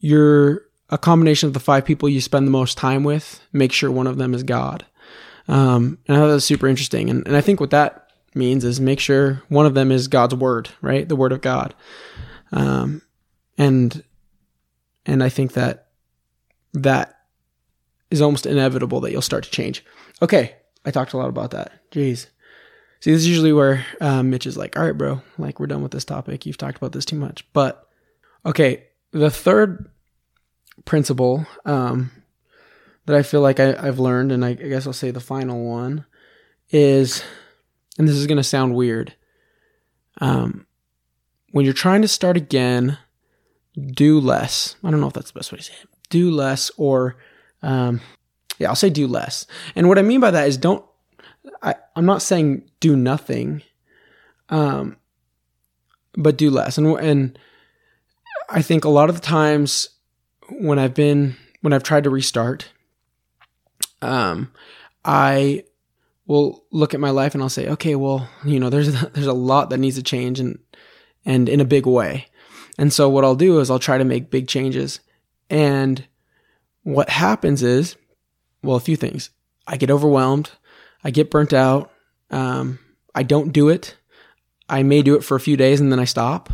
you're 0.00 0.62
a 0.90 0.98
combination 0.98 1.46
of 1.46 1.52
the 1.52 1.60
five 1.60 1.84
people 1.84 2.08
you 2.08 2.20
spend 2.20 2.46
the 2.46 2.50
most 2.50 2.76
time 2.76 3.04
with. 3.04 3.40
Make 3.52 3.72
sure 3.72 3.90
one 3.90 4.06
of 4.06 4.18
them 4.18 4.34
is 4.34 4.42
God. 4.42 4.84
Um, 5.48 5.98
and 6.06 6.16
I 6.16 6.20
thought 6.20 6.28
that 6.28 6.34
was 6.34 6.44
super 6.44 6.66
interesting. 6.66 7.08
And, 7.08 7.26
and 7.26 7.36
I 7.36 7.40
think 7.40 7.60
what 7.60 7.70
that 7.70 8.10
means 8.34 8.64
is 8.64 8.80
make 8.80 8.98
sure 8.98 9.42
one 9.48 9.64
of 9.64 9.74
them 9.74 9.92
is 9.92 10.08
God's 10.08 10.34
word, 10.34 10.70
right? 10.82 11.08
The 11.08 11.16
word 11.16 11.32
of 11.32 11.40
God. 11.40 11.74
Um, 12.52 13.02
and, 13.56 14.02
and 15.06 15.22
I 15.22 15.28
think 15.28 15.52
that 15.52 15.86
that 16.74 17.14
is 18.10 18.20
almost 18.20 18.46
inevitable 18.46 19.00
that 19.00 19.12
you'll 19.12 19.22
start 19.22 19.44
to 19.44 19.50
change. 19.50 19.84
Okay. 20.20 20.56
I 20.84 20.90
talked 20.90 21.12
a 21.12 21.16
lot 21.16 21.28
about 21.28 21.52
that. 21.52 21.72
Jeez. 21.90 22.26
See, 23.00 23.12
this 23.12 23.20
is 23.20 23.28
usually 23.28 23.52
where 23.52 23.84
um, 24.00 24.30
Mitch 24.30 24.46
is 24.46 24.56
like, 24.56 24.76
all 24.76 24.84
right, 24.84 24.96
bro, 24.96 25.20
like 25.38 25.60
we're 25.60 25.66
done 25.66 25.82
with 25.82 25.92
this 25.92 26.04
topic. 26.04 26.46
You've 26.46 26.58
talked 26.58 26.78
about 26.78 26.92
this 26.92 27.04
too 27.04 27.16
much. 27.16 27.44
But 27.52 27.88
okay, 28.44 28.84
the 29.12 29.30
third 29.30 29.90
principle 30.84 31.46
um, 31.64 32.10
that 33.06 33.16
I 33.16 33.22
feel 33.22 33.40
like 33.40 33.60
I, 33.60 33.84
have 33.84 33.98
learned, 33.98 34.32
and 34.32 34.44
I, 34.44 34.50
I 34.50 34.54
guess 34.54 34.86
I'll 34.86 34.92
say 34.92 35.10
the 35.10 35.20
final 35.20 35.64
one 35.64 36.06
is, 36.70 37.22
and 37.98 38.08
this 38.08 38.16
is 38.16 38.26
going 38.26 38.36
to 38.38 38.44
sound 38.44 38.74
weird. 38.74 39.14
Um, 40.20 40.66
when 41.52 41.64
you're 41.64 41.74
trying 41.74 42.02
to 42.02 42.08
start 42.08 42.36
again, 42.36 42.98
do 43.92 44.20
less. 44.20 44.76
I 44.82 44.90
don't 44.90 45.00
know 45.00 45.08
if 45.08 45.12
that's 45.12 45.30
the 45.30 45.38
best 45.38 45.52
way 45.52 45.58
to 45.58 45.64
say 45.64 45.74
it. 45.82 45.88
Do 46.08 46.30
less, 46.30 46.70
or 46.76 47.16
um, 47.62 48.00
yeah, 48.58 48.68
I'll 48.68 48.74
say 48.74 48.90
do 48.90 49.06
less. 49.06 49.46
And 49.74 49.88
what 49.88 49.98
I 49.98 50.02
mean 50.02 50.20
by 50.20 50.30
that 50.30 50.48
is 50.48 50.56
don't. 50.56 50.84
I, 51.62 51.74
I'm 51.94 52.06
not 52.06 52.22
saying 52.22 52.70
do 52.80 52.96
nothing, 52.96 53.62
um, 54.48 54.96
but 56.14 56.36
do 56.36 56.50
less. 56.50 56.78
And 56.78 56.86
and 56.98 57.38
I 58.48 58.62
think 58.62 58.84
a 58.84 58.90
lot 58.90 59.08
of 59.08 59.16
the 59.16 59.26
times 59.26 59.88
when 60.50 60.78
I've 60.78 60.94
been 60.94 61.36
when 61.60 61.72
I've 61.72 61.82
tried 61.82 62.04
to 62.04 62.10
restart, 62.10 62.70
um, 64.02 64.52
I 65.04 65.64
will 66.26 66.64
look 66.70 66.94
at 66.94 67.00
my 67.00 67.10
life 67.10 67.34
and 67.34 67.42
I'll 67.42 67.48
say, 67.48 67.68
okay, 67.68 67.94
well, 67.94 68.28
you 68.44 68.60
know, 68.60 68.70
there's 68.70 69.00
there's 69.12 69.26
a 69.26 69.32
lot 69.32 69.70
that 69.70 69.78
needs 69.78 69.96
to 69.96 70.02
change 70.02 70.40
and 70.40 70.58
and 71.24 71.48
in 71.48 71.60
a 71.60 71.64
big 71.64 71.86
way. 71.86 72.26
And 72.78 72.92
so 72.92 73.08
what 73.08 73.24
I'll 73.24 73.36
do 73.36 73.58
is 73.60 73.70
I'll 73.70 73.78
try 73.78 73.98
to 73.98 74.04
make 74.04 74.30
big 74.30 74.48
changes. 74.48 75.00
And 75.48 76.06
what 76.82 77.08
happens 77.08 77.62
is, 77.62 77.96
well, 78.62 78.76
a 78.76 78.80
few 78.80 78.96
things. 78.96 79.30
I 79.66 79.76
get 79.76 79.90
overwhelmed. 79.90 80.50
I 81.04 81.10
get 81.10 81.30
burnt 81.30 81.52
out. 81.52 81.92
Um, 82.30 82.78
I 83.14 83.22
don't 83.22 83.52
do 83.52 83.68
it. 83.68 83.96
I 84.68 84.82
may 84.82 85.02
do 85.02 85.14
it 85.14 85.24
for 85.24 85.36
a 85.36 85.40
few 85.40 85.56
days 85.56 85.80
and 85.80 85.92
then 85.92 86.00
I 86.00 86.04
stop. 86.04 86.52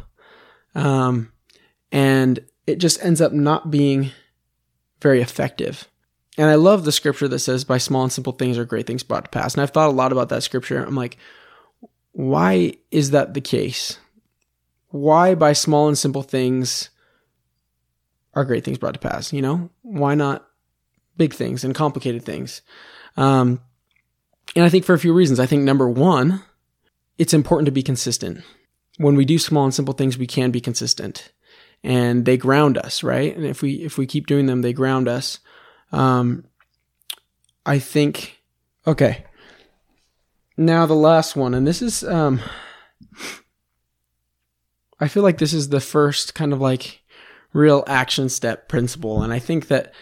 Um, 0.74 1.32
and 1.90 2.38
it 2.66 2.76
just 2.76 3.02
ends 3.04 3.20
up 3.20 3.32
not 3.32 3.70
being 3.70 4.10
very 5.00 5.20
effective. 5.20 5.88
And 6.38 6.48
I 6.48 6.54
love 6.54 6.84
the 6.84 6.92
scripture 6.92 7.28
that 7.28 7.40
says, 7.40 7.64
by 7.64 7.78
small 7.78 8.04
and 8.04 8.12
simple 8.12 8.32
things 8.32 8.56
are 8.56 8.64
great 8.64 8.86
things 8.86 9.02
brought 9.02 9.24
to 9.24 9.30
pass. 9.30 9.54
And 9.54 9.62
I've 9.62 9.70
thought 9.70 9.90
a 9.90 9.92
lot 9.92 10.12
about 10.12 10.30
that 10.30 10.42
scripture. 10.42 10.82
I'm 10.82 10.94
like, 10.94 11.18
why 12.12 12.74
is 12.90 13.10
that 13.10 13.34
the 13.34 13.40
case? 13.40 13.98
Why 14.88 15.34
by 15.34 15.52
small 15.52 15.88
and 15.88 15.98
simple 15.98 16.22
things 16.22 16.90
are 18.34 18.44
great 18.44 18.64
things 18.64 18.78
brought 18.78 18.94
to 18.94 19.00
pass? 19.00 19.32
You 19.32 19.42
know, 19.42 19.70
why 19.82 20.14
not 20.14 20.46
big 21.16 21.34
things 21.34 21.64
and 21.64 21.74
complicated 21.74 22.24
things? 22.24 22.62
Um, 23.16 23.60
and 24.54 24.64
I 24.64 24.68
think 24.68 24.84
for 24.84 24.94
a 24.94 24.98
few 24.98 25.12
reasons. 25.12 25.40
I 25.40 25.46
think 25.46 25.62
number 25.62 25.88
one, 25.88 26.42
it's 27.18 27.34
important 27.34 27.66
to 27.66 27.72
be 27.72 27.82
consistent. 27.82 28.42
When 28.98 29.16
we 29.16 29.24
do 29.24 29.38
small 29.38 29.64
and 29.64 29.74
simple 29.74 29.94
things, 29.94 30.18
we 30.18 30.26
can 30.26 30.50
be 30.50 30.60
consistent 30.60 31.32
and 31.84 32.24
they 32.24 32.36
ground 32.36 32.78
us, 32.78 33.02
right? 33.02 33.34
And 33.36 33.44
if 33.44 33.62
we 33.62 33.74
if 33.74 33.98
we 33.98 34.06
keep 34.06 34.26
doing 34.26 34.46
them, 34.46 34.62
they 34.62 34.72
ground 34.72 35.08
us. 35.08 35.40
Um, 35.90 36.44
I 37.66 37.78
think 37.78 38.42
okay. 38.86 39.24
Now 40.56 40.86
the 40.86 40.94
last 40.94 41.34
one, 41.34 41.54
and 41.54 41.66
this 41.66 41.82
is 41.82 42.04
um, 42.04 42.40
I 45.00 45.08
feel 45.08 45.22
like 45.22 45.38
this 45.38 45.52
is 45.52 45.70
the 45.70 45.80
first 45.80 46.34
kind 46.34 46.52
of 46.52 46.60
like 46.60 47.00
real 47.52 47.84
action 47.86 48.28
step 48.28 48.68
principle, 48.68 49.22
and 49.22 49.32
I 49.32 49.38
think 49.38 49.68
that, 49.68 49.92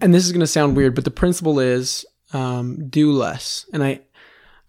and 0.00 0.12
this 0.12 0.24
is 0.24 0.32
going 0.32 0.40
to 0.40 0.46
sound 0.46 0.76
weird, 0.76 0.94
but 0.94 1.04
the 1.04 1.10
principle 1.10 1.58
is 1.58 2.04
um, 2.32 2.88
do 2.88 3.12
less, 3.12 3.66
and 3.72 3.82
I 3.82 4.00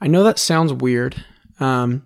I 0.01 0.07
know 0.07 0.23
that 0.23 0.39
sounds 0.39 0.73
weird, 0.73 1.23
um, 1.59 2.05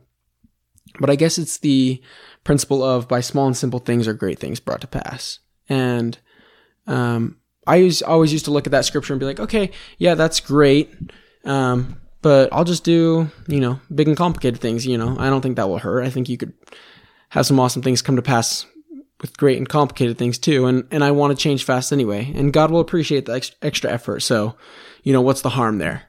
but 1.00 1.10
I 1.10 1.15
guess 1.15 1.38
it's 1.38 1.60
the 1.60 2.02
principle 2.44 2.84
of 2.84 3.08
by 3.08 3.22
small 3.22 3.48
and 3.48 3.58
simple 3.58 3.80
things 3.80 4.08
are 4.08 4.13
great 4.13 4.39
things 4.39 4.60
brought 4.60 4.82
to 4.82 4.88
pass. 4.88 5.39
And 5.70 6.18
um, 6.88 7.38
I 7.68 7.78
use, 7.78 8.02
always 8.02 8.32
used 8.32 8.46
to 8.46 8.52
look 8.52 8.68
at 8.68 8.72
that 8.72 8.86
scripture 8.86 9.13
and 9.13 9.20
be 9.20 9.26
like, 9.26 9.39
okay, 9.39 9.72
yeah, 9.98 10.15
that's 10.15 10.39
great. 10.39 10.94
Um, 11.44 12.02
but 12.22 12.52
I'll 12.52 12.63
just 12.63 12.84
do, 12.84 13.30
you 13.48 13.60
know, 13.60 13.80
big 13.94 14.08
and 14.08 14.18
complicated 14.18 14.60
things. 14.60 14.86
You 14.86 14.98
know, 14.98 15.15
I 15.20 15.30
don't 15.30 15.41
think 15.41 15.56
that 15.58 15.70
will 15.70 15.80
hurt. 15.80 16.04
I 16.04 16.10
think 16.10 16.30
you 16.30 16.38
could 16.38 16.54
have 17.30 17.46
some 17.46 17.60
awesome 17.60 17.82
things 17.82 18.02
come 18.02 18.15
to 18.15 18.22
pass 18.22 18.65
with 19.21 19.38
great 19.38 19.58
and 19.58 19.67
complicated 19.67 20.17
things 20.17 20.38
too. 20.38 20.65
And, 20.65 20.86
and 20.91 21.04
I 21.04 21.12
want 21.12 21.32
to 21.32 21.41
change 21.41 21.63
fast 21.63 21.91
anyway. 21.91 22.32
And 22.36 22.54
God 22.54 22.71
will 22.71 22.80
appreciate 22.80 23.25
the 23.25 23.34
ex- 23.34 23.56
extra 23.62 23.91
effort. 23.91 24.21
So, 24.21 24.56
you 25.04 25.13
know, 25.13 25.21
what's 25.21 25.41
the 25.41 25.49
harm 25.49 25.78
there? 25.78 26.04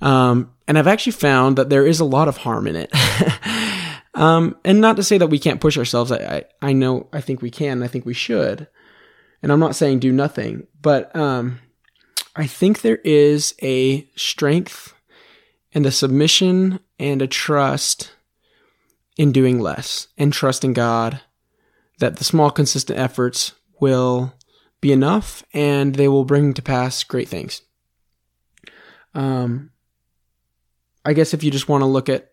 Um, 0.00 0.52
and 0.68 0.78
I've 0.78 0.86
actually 0.86 1.12
found 1.12 1.56
that 1.56 1.70
there 1.70 1.86
is 1.86 2.00
a 2.00 2.04
lot 2.04 2.28
of 2.28 2.38
harm 2.38 2.66
in 2.66 2.76
it. 2.76 2.92
Um, 4.14 4.56
and 4.64 4.80
not 4.80 4.96
to 4.96 5.02
say 5.02 5.18
that 5.18 5.26
we 5.26 5.38
can't 5.38 5.60
push 5.60 5.76
ourselves. 5.76 6.12
I, 6.12 6.18
I, 6.18 6.44
I 6.68 6.72
know, 6.72 7.08
I 7.12 7.20
think 7.20 7.42
we 7.42 7.50
can. 7.50 7.82
I 7.82 7.88
think 7.88 8.06
we 8.06 8.14
should. 8.14 8.68
And 9.42 9.52
I'm 9.52 9.60
not 9.60 9.76
saying 9.76 9.98
do 9.98 10.12
nothing, 10.12 10.66
but, 10.80 11.14
um, 11.14 11.58
I 12.36 12.46
think 12.46 12.80
there 12.80 13.00
is 13.04 13.54
a 13.62 14.08
strength 14.16 14.94
and 15.72 15.84
a 15.84 15.90
submission 15.90 16.80
and 16.98 17.22
a 17.22 17.26
trust 17.26 18.12
in 19.16 19.30
doing 19.30 19.60
less 19.60 20.08
and 20.16 20.32
trusting 20.32 20.72
God 20.72 21.20
that 21.98 22.16
the 22.16 22.24
small, 22.24 22.50
consistent 22.50 22.98
efforts 22.98 23.52
will 23.80 24.34
be 24.80 24.92
enough 24.92 25.42
and 25.52 25.94
they 25.94 26.08
will 26.08 26.24
bring 26.24 26.54
to 26.54 26.62
pass 26.62 27.04
great 27.04 27.28
things. 27.28 27.62
Um, 29.14 29.70
I 31.04 31.12
guess 31.12 31.34
if 31.34 31.44
you 31.44 31.50
just 31.50 31.68
want 31.68 31.82
to 31.82 31.86
look 31.86 32.08
at 32.08 32.32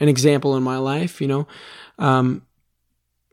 an 0.00 0.08
example 0.08 0.56
in 0.56 0.62
my 0.62 0.78
life, 0.78 1.20
you 1.20 1.28
know. 1.28 1.46
Um, 1.98 2.42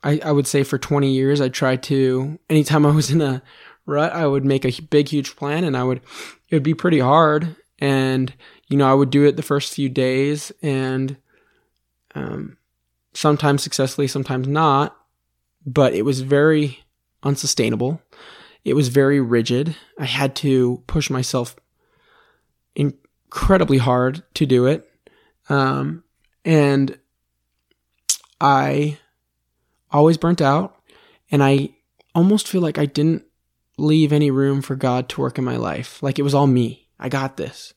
I, 0.04 0.19
I 0.23 0.32
would 0.32 0.47
say 0.47 0.63
for 0.63 0.78
20 0.78 1.12
years, 1.12 1.41
I 1.41 1.49
tried 1.49 1.84
to, 1.84 2.39
anytime 2.49 2.86
I 2.86 2.91
was 2.91 3.12
in 3.12 3.21
a 3.21 3.41
rut, 3.86 4.13
I 4.13 4.28
would 4.28 4.45
make 4.45 4.65
a 4.65 4.82
big, 4.84 5.10
huge 5.10 5.36
plan 5.36 5.63
and 5.63 5.75
I 5.75 5.84
would, 5.84 6.01
it 6.49 6.56
would 6.56 6.63
be 6.63 6.73
pretty 6.73 6.99
hard. 6.99 7.56
And, 7.80 8.34
you 8.67 8.78
know, 8.78 8.89
I 8.89 8.93
would 8.93 9.10
do 9.10 9.25
it 9.25 9.36
the 9.36 9.41
first 9.41 9.73
few 9.73 9.89
days 9.89 10.51
and, 10.62 11.17
um, 12.13 12.58
sometimes 13.13 13.63
successfully, 13.63 14.08
sometimes 14.08 14.47
not, 14.47 14.97
but 15.65 15.93
it 15.93 16.04
was 16.04 16.21
very 16.21 16.80
unsustainable. 17.23 18.01
It 18.63 18.75
was 18.75 18.89
very 18.89 19.19
rigid. 19.19 19.75
I 19.97 20.06
had 20.06 20.36
to 20.38 20.84
push 20.88 21.10
myself 21.10 21.56
incredibly 22.75 23.78
hard 23.78 24.23
to 24.36 24.45
do 24.45 24.65
it. 24.65 24.89
Um, 25.49 26.04
and 26.43 26.97
I 28.39 28.97
always 29.91 30.17
burnt 30.17 30.41
out 30.41 30.75
and 31.32 31.43
I 31.43 31.69
almost 32.13 32.47
feel 32.47 32.62
like 32.62 32.78
I 32.78 32.86
didn't 32.86 33.25
leave 33.78 34.13
any 34.13 34.32
room 34.32 34.62
for 34.62 34.75
God 34.75 35.10
to 35.10 35.21
work 35.21 35.38
in 35.38 35.43
my 35.43 35.58
life. 35.58 36.01
Like 36.01 36.17
it 36.17 36.23
was 36.23 36.34
all 36.34 36.47
me. 36.47 36.88
I 36.99 37.10
got 37.10 37.38
this. 37.38 37.73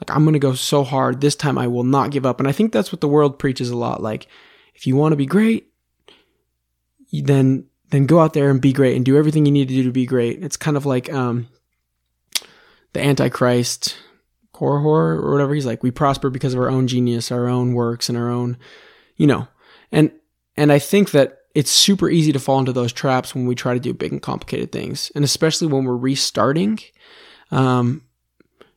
Like 0.00 0.14
I'm 0.14 0.24
going 0.24 0.34
to 0.34 0.38
go 0.38 0.54
so 0.54 0.84
hard. 0.84 1.20
This 1.20 1.36
time 1.36 1.58
I 1.58 1.66
will 1.66 1.84
not 1.84 2.10
give 2.10 2.24
up. 2.26 2.38
And 2.38 2.48
I 2.48 2.52
think 2.52 2.72
that's 2.72 2.92
what 2.92 3.00
the 3.00 3.08
world 3.08 3.38
preaches 3.38 3.70
a 3.70 3.76
lot. 3.76 4.02
Like 4.02 4.26
if 4.74 4.86
you 4.86 4.96
want 4.96 5.12
to 5.12 5.16
be 5.16 5.26
great, 5.26 5.69
then 7.12 7.66
then 7.90 8.06
go 8.06 8.20
out 8.20 8.34
there 8.34 8.50
and 8.50 8.60
be 8.60 8.72
great 8.72 8.96
and 8.96 9.04
do 9.04 9.16
everything 9.16 9.44
you 9.44 9.52
need 9.52 9.68
to 9.68 9.74
do 9.74 9.82
to 9.82 9.92
be 9.92 10.06
great. 10.06 10.42
It's 10.42 10.56
kind 10.56 10.76
of 10.76 10.86
like 10.86 11.12
um 11.12 11.48
the 12.92 13.02
antichrist 13.02 13.96
Korihor 14.60 15.16
or 15.22 15.32
whatever. 15.32 15.54
He's 15.54 15.66
like, 15.66 15.82
we 15.82 15.90
prosper 15.90 16.28
because 16.28 16.52
of 16.52 16.60
our 16.60 16.68
own 16.68 16.86
genius, 16.86 17.32
our 17.32 17.48
own 17.48 17.72
works, 17.72 18.08
and 18.08 18.18
our 18.18 18.28
own, 18.28 18.58
you 19.16 19.26
know. 19.26 19.48
And 19.90 20.12
and 20.56 20.70
I 20.70 20.78
think 20.78 21.12
that 21.12 21.38
it's 21.54 21.70
super 21.70 22.08
easy 22.08 22.32
to 22.32 22.38
fall 22.38 22.58
into 22.58 22.72
those 22.72 22.92
traps 22.92 23.34
when 23.34 23.46
we 23.46 23.54
try 23.54 23.74
to 23.74 23.80
do 23.80 23.94
big 23.94 24.12
and 24.12 24.22
complicated 24.22 24.70
things, 24.70 25.10
and 25.14 25.24
especially 25.24 25.68
when 25.68 25.84
we're 25.84 25.96
restarting. 25.96 26.78
Um, 27.50 28.04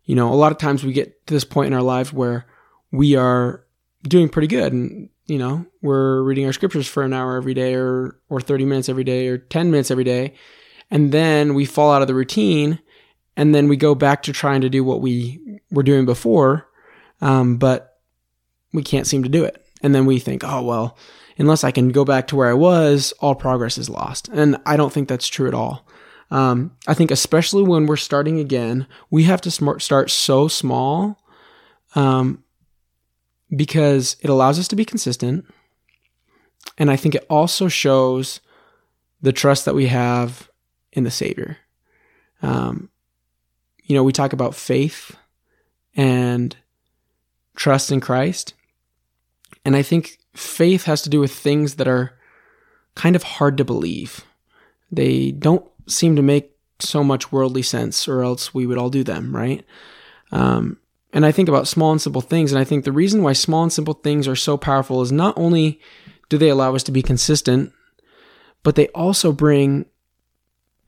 you 0.05 0.15
know, 0.15 0.33
a 0.33 0.35
lot 0.35 0.51
of 0.51 0.57
times 0.57 0.83
we 0.83 0.93
get 0.93 1.27
to 1.27 1.33
this 1.33 1.43
point 1.43 1.67
in 1.67 1.73
our 1.73 1.81
lives 1.81 2.11
where 2.11 2.45
we 2.91 3.15
are 3.15 3.65
doing 4.03 4.29
pretty 4.29 4.47
good, 4.47 4.71
and 4.71 5.09
you 5.25 5.37
know, 5.37 5.65
we're 5.81 6.21
reading 6.21 6.45
our 6.45 6.53
scriptures 6.53 6.87
for 6.87 7.03
an 7.03 7.13
hour 7.13 7.37
every 7.37 7.53
day, 7.53 7.75
or 7.75 8.19
or 8.29 8.41
thirty 8.41 8.65
minutes 8.65 8.89
every 8.89 9.03
day, 9.03 9.27
or 9.27 9.37
ten 9.37 9.71
minutes 9.71 9.91
every 9.91 10.03
day, 10.03 10.33
and 10.91 11.11
then 11.11 11.53
we 11.53 11.65
fall 11.65 11.91
out 11.91 12.01
of 12.01 12.07
the 12.07 12.15
routine, 12.15 12.79
and 13.37 13.53
then 13.53 13.67
we 13.67 13.77
go 13.77 13.95
back 13.95 14.23
to 14.23 14.33
trying 14.33 14.61
to 14.61 14.69
do 14.69 14.83
what 14.83 15.01
we 15.01 15.59
were 15.71 15.83
doing 15.83 16.05
before, 16.05 16.67
um, 17.21 17.57
but 17.57 17.97
we 18.73 18.83
can't 18.83 19.07
seem 19.07 19.23
to 19.23 19.29
do 19.29 19.43
it, 19.43 19.65
and 19.81 19.93
then 19.93 20.05
we 20.05 20.19
think, 20.19 20.43
oh 20.43 20.61
well 20.61 20.97
unless 21.37 21.63
I 21.63 21.71
can 21.71 21.89
go 21.89 22.05
back 22.05 22.27
to 22.27 22.35
where 22.35 22.49
I 22.49 22.53
was, 22.53 23.13
all 23.19 23.35
progress 23.35 23.77
is 23.77 23.89
lost. 23.89 24.29
And 24.29 24.57
I 24.65 24.77
don't 24.77 24.93
think 24.93 25.07
that's 25.07 25.27
true 25.27 25.47
at 25.47 25.53
all. 25.53 25.87
Um, 26.31 26.75
I 26.87 26.93
think, 26.93 27.11
especially 27.11 27.63
when 27.63 27.85
we're 27.85 27.95
starting 27.95 28.39
again, 28.39 28.87
we 29.09 29.23
have 29.23 29.41
to 29.41 29.51
start 29.79 30.11
so 30.11 30.47
small 30.47 31.19
um, 31.95 32.43
because 33.55 34.17
it 34.21 34.29
allows 34.29 34.59
us 34.59 34.67
to 34.69 34.75
be 34.75 34.85
consistent. 34.85 35.45
And 36.77 36.89
I 36.89 36.95
think 36.95 37.15
it 37.15 37.25
also 37.29 37.67
shows 37.67 38.39
the 39.21 39.31
trust 39.31 39.65
that 39.65 39.75
we 39.75 39.87
have 39.87 40.49
in 40.91 41.03
the 41.03 41.11
Savior. 41.11 41.57
Um, 42.41 42.89
you 43.83 43.95
know, 43.95 44.03
we 44.03 44.11
talk 44.11 44.33
about 44.33 44.55
faith 44.55 45.15
and 45.95 46.55
trust 47.55 47.91
in 47.91 47.99
Christ. 47.99 48.53
And 49.65 49.75
I 49.75 49.81
think 49.81 50.19
faith 50.33 50.85
has 50.85 51.01
to 51.03 51.09
do 51.09 51.19
with 51.19 51.31
things 51.31 51.75
that 51.75 51.87
are 51.87 52.17
kind 52.95 53.15
of 53.15 53.23
hard 53.23 53.57
to 53.57 53.65
believe. 53.65 54.25
They 54.91 55.31
don't 55.31 55.65
seem 55.87 56.15
to 56.15 56.21
make 56.21 56.51
so 56.79 57.03
much 57.03 57.31
worldly 57.31 57.61
sense, 57.61 58.07
or 58.07 58.23
else 58.23 58.53
we 58.53 58.65
would 58.65 58.77
all 58.77 58.89
do 58.89 59.03
them, 59.03 59.35
right? 59.35 59.65
Um, 60.31 60.79
and 61.13 61.25
I 61.25 61.31
think 61.31 61.47
about 61.47 61.67
small 61.67 61.91
and 61.91 62.01
simple 62.01 62.21
things, 62.21 62.51
and 62.51 62.59
I 62.59 62.63
think 62.63 62.83
the 62.83 62.91
reason 62.91 63.21
why 63.21 63.33
small 63.33 63.63
and 63.63 63.71
simple 63.71 63.93
things 63.93 64.27
are 64.27 64.35
so 64.35 64.57
powerful 64.57 65.01
is 65.01 65.11
not 65.11 65.37
only 65.37 65.79
do 66.29 66.37
they 66.37 66.49
allow 66.49 66.75
us 66.75 66.83
to 66.83 66.91
be 66.91 67.03
consistent, 67.03 67.71
but 68.63 68.75
they 68.75 68.87
also 68.89 69.31
bring, 69.31 69.85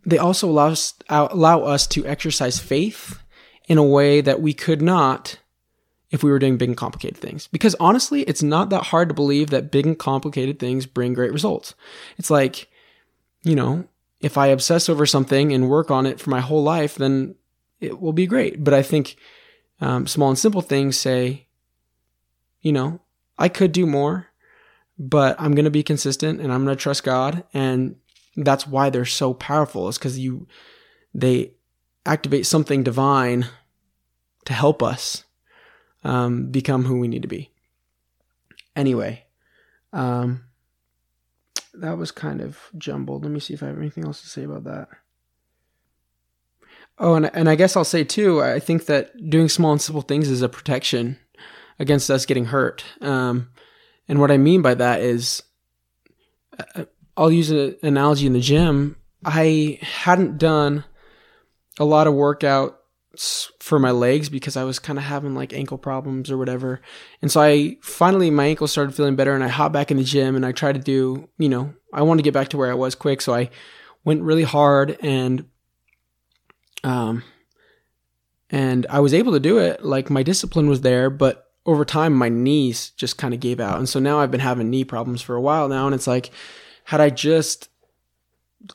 they 0.06 0.18
also 0.18 0.50
allow 0.50 0.68
us, 0.68 0.96
allow 1.10 1.62
us 1.62 1.86
to 1.88 2.06
exercise 2.06 2.60
faith 2.60 3.22
in 3.68 3.78
a 3.78 3.84
way 3.84 4.22
that 4.22 4.42
we 4.42 4.54
could 4.54 4.82
not 4.82 5.40
if 6.12 6.24
we 6.24 6.32
were 6.32 6.40
doing 6.40 6.58
big 6.58 6.70
and 6.70 6.78
complicated 6.78 7.18
things. 7.18 7.48
Because 7.48 7.76
honestly, 7.80 8.22
it's 8.24 8.44
not 8.44 8.70
that 8.70 8.86
hard 8.86 9.10
to 9.10 9.16
believe 9.16 9.50
that 9.50 9.72
big 9.72 9.86
and 9.86 9.98
complicated 9.98 10.60
things 10.60 10.86
bring 10.86 11.14
great 11.14 11.34
results. 11.34 11.76
It's 12.18 12.30
like, 12.30 12.68
you 13.44 13.56
know, 13.56 13.86
if 14.22 14.38
I 14.38 14.48
obsess 14.48 14.90
over 14.90 15.06
something 15.06 15.54
and 15.54 15.70
work 15.70 15.92
on 15.92 16.06
it 16.06 16.20
for 16.20 16.30
my 16.30 16.42
whole 16.42 16.64
life, 16.64 16.96
then 16.96 17.36
it 17.80 18.00
will 18.00 18.14
be 18.14 18.26
great. 18.26 18.64
But 18.64 18.74
I 18.74 18.82
think 18.82 19.18
um, 19.82 20.08
small 20.08 20.30
and 20.30 20.40
simple 20.40 20.62
things 20.62 20.98
say, 20.98 21.48
you 22.62 22.72
know, 22.72 23.00
I 23.38 23.50
could 23.50 23.72
do 23.72 23.86
more, 23.86 24.28
but 24.98 25.36
I'm 25.40 25.54
going 25.54 25.66
to 25.66 25.72
be 25.72 25.84
consistent 25.84 26.40
and 26.40 26.52
I'm 26.52 26.64
going 26.64 26.76
to 26.76 26.82
trust 26.82 27.04
God. 27.04 27.44
And 27.54 27.98
that's 28.36 28.66
why 28.66 28.90
they're 28.90 29.06
so 29.06 29.34
powerful 29.34 29.88
is 29.88 29.98
because 29.98 30.18
you, 30.18 30.48
they 31.14 31.54
activate 32.06 32.46
something 32.46 32.84
divine 32.84 33.48
to 34.46 34.54
help 34.54 34.82
us 34.82 35.24
um, 36.04 36.48
become 36.52 36.86
who 36.86 37.00
we 37.00 37.08
need 37.08 37.24
to 37.24 37.28
be. 37.28 37.52
Anyway, 38.76 39.26
um, 39.92 40.44
that 41.74 41.98
was 41.98 42.12
kind 42.12 42.42
of 42.42 42.60
jumbled. 42.78 43.24
Let 43.24 43.32
me 43.32 43.40
see 43.40 43.54
if 43.54 43.64
I 43.64 43.68
have 43.68 43.78
anything 43.78 44.06
else 44.06 44.22
to 44.22 44.28
say 44.28 44.44
about 44.44 44.66
that. 44.66 44.90
Oh, 46.98 47.16
and 47.16 47.30
and 47.36 47.50
I 47.50 47.56
guess 47.56 47.76
I'll 47.76 47.84
say 47.84 48.04
too. 48.04 48.42
I 48.42 48.60
think 48.60 48.86
that 48.86 49.30
doing 49.30 49.50
small 49.50 49.72
and 49.72 49.82
simple 49.82 50.02
things 50.02 50.30
is 50.30 50.42
a 50.42 50.50
protection 50.50 51.20
against 51.78 52.10
us 52.10 52.26
getting 52.26 52.46
hurt. 52.46 52.86
Um, 53.02 53.50
and 54.08 54.20
what 54.20 54.32
I 54.32 54.38
mean 54.38 54.62
by 54.62 54.76
that 54.76 55.02
is, 55.02 55.44
uh, 56.76 56.86
I'll 57.18 57.32
use 57.32 57.52
an 57.52 57.76
analogy 57.84 58.28
in 58.28 58.34
the 58.34 58.40
gym. 58.40 58.96
I 59.26 59.80
hadn't 59.82 60.38
done 60.38 60.86
a 61.80 61.86
lot 61.86 62.08
of 62.08 62.14
workout 62.14 62.80
for 63.60 63.80
my 63.80 63.92
legs 63.92 64.30
because 64.30 64.58
I 64.58 64.64
was 64.64 64.80
kind 64.80 65.00
of 65.00 65.06
having 65.06 65.36
like 65.36 65.54
ankle 65.54 65.78
problems 65.78 66.30
or 66.30 66.38
whatever. 66.38 66.82
And 67.22 67.32
so 67.32 67.42
I 67.42 67.78
finally, 67.82 68.30
my 68.30 68.46
ankle 68.46 68.68
started 68.68 68.96
feeling 68.96 69.16
better 69.16 69.34
and 69.34 69.44
I 69.44 69.48
hopped 69.48 69.74
back 69.74 69.90
in 69.90 69.98
the 69.98 70.04
gym 70.04 70.36
and 70.36 70.46
I 70.46 70.52
tried 70.52 70.76
to 70.76 70.82
do, 70.82 71.28
you 71.38 71.50
know, 71.50 71.74
I 71.94 72.02
wanted 72.04 72.20
to 72.22 72.28
get 72.28 72.34
back 72.34 72.50
to 72.50 72.58
where 72.58 72.70
I 72.70 72.76
was 72.76 72.94
quick. 72.94 73.22
So 73.22 73.34
I 73.34 73.50
went 74.04 74.22
really 74.22 74.44
hard 74.44 74.98
and, 75.02 75.46
um, 76.86 77.24
and 78.52 78.86
I 78.90 79.00
was 79.00 79.14
able 79.14 79.34
to 79.34 79.40
do 79.40 79.58
it. 79.58 79.84
Like 79.84 80.12
my 80.12 80.22
discipline 80.22 80.70
was 80.70 80.82
there, 80.82 81.10
but 81.10 81.52
over 81.66 81.84
time 81.84 82.14
my 82.14 82.30
knees 82.30 82.92
just 82.92 83.18
kind 83.18 83.34
of 83.34 83.40
gave 83.40 83.60
out. 83.60 83.80
And 83.80 83.90
so 83.90 84.00
now 84.00 84.20
I've 84.20 84.30
been 84.30 84.40
having 84.40 84.70
knee 84.70 84.86
problems 84.86 85.24
for 85.24 85.36
a 85.36 85.42
while 85.42 85.68
now. 85.68 85.88
And 85.88 85.96
it's 85.96 86.06
like, 86.06 86.30
had 86.86 87.02
I 87.02 87.10
just 87.10 87.70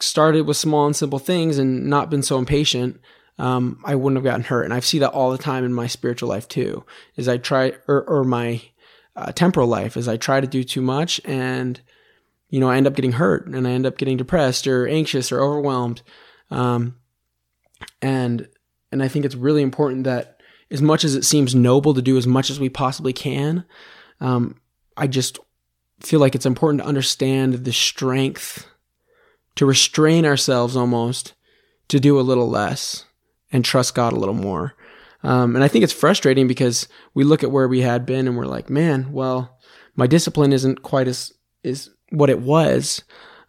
started 0.01 0.45
with 0.45 0.57
small 0.57 0.87
and 0.87 0.97
simple 0.97 1.21
things 1.21 1.57
and 1.57 1.89
not 1.89 2.11
been 2.11 2.25
so 2.25 2.37
impatient, 2.37 3.01
um, 3.39 3.81
I 3.85 3.95
wouldn't 3.95 4.17
have 4.17 4.25
gotten 4.25 4.45
hurt. 4.45 4.65
And 4.65 4.75
I 4.75 4.81
see 4.81 4.99
that 4.99 5.13
all 5.13 5.31
the 5.31 5.39
time 5.39 5.65
in 5.65 5.73
my 5.73 5.87
spiritual 5.87 6.29
life 6.29 6.49
too. 6.49 6.85
Is 7.15 7.29
I 7.29 7.39
try 7.39 7.75
or, 7.87 8.03
or 8.03 8.25
my 8.25 8.61
uh, 9.15 9.31
temporal 9.31 9.69
life 9.69 9.97
is 9.97 10.09
I 10.09 10.17
try 10.17 10.41
to 10.41 10.49
do 10.49 10.65
too 10.65 10.83
much 10.83 11.21
and 11.25 11.81
you 12.49 12.59
know 12.59 12.69
I 12.69 12.77
end 12.77 12.87
up 12.87 12.95
getting 12.95 13.13
hurt 13.13 13.47
and 13.47 13.67
I 13.67 13.71
end 13.71 13.87
up 13.87 13.99
getting 13.99 14.17
depressed 14.17 14.67
or 14.67 14.89
anxious 14.89 15.31
or 15.31 15.41
overwhelmed. 15.41 16.03
Um, 16.51 16.97
and 18.03 18.49
and 18.93 19.03
I 19.03 19.09
think 19.09 19.25
it's 19.25 19.35
really 19.35 19.63
important 19.63 20.05
that 20.05 20.41
as 20.71 20.83
much 20.83 21.05
as 21.05 21.15
it 21.15 21.25
seems 21.25 21.55
noble 21.55 21.95
to 21.95 22.03
do 22.03 22.17
as 22.17 22.27
much 22.27 22.51
as 22.51 22.61
we 22.61 22.69
possibly 22.69 23.13
can, 23.13 23.65
um, 24.21 24.61
I 24.97 25.07
just 25.07 25.39
feel 26.01 26.21
like 26.21 26.35
it's 26.35 26.47
important 26.47 26.83
to 26.83 26.89
understand 26.89 27.65
the 27.65 27.73
strength 27.73 28.67
to 29.57 29.67
restrain 29.67 30.25
ourselves 30.25 30.77
almost 30.77 31.35
to 31.89 32.01
do 32.01 32.19
a 32.19 32.23
little 32.23 32.49
less 32.49 33.05
and 33.53 33.65
trust 33.65 33.95
God 33.95 34.13
a 34.13 34.17
little 34.17 34.35
more. 34.35 34.75
Um, 35.23 35.55
and 35.55 35.65
I 35.65 35.69
think 35.69 35.85
it's 35.85 35.93
frustrating 35.93 36.49
because 36.49 36.89
we 37.15 37.25
look 37.25 37.43
at 37.43 37.51
where 37.51 37.69
we 37.69 37.81
had 37.81 38.07
been 38.07 38.27
and 38.27 38.37
we're 38.37 38.47
like, 38.47 38.71
man, 38.71 39.13
well, 39.13 39.59
my 39.97 40.07
discipline 40.07 40.53
isn't 40.53 40.83
quite 40.83 41.09
as 41.09 41.33
is 41.63 41.91
what 42.11 42.31
it 42.31 42.41
was. 42.41 43.03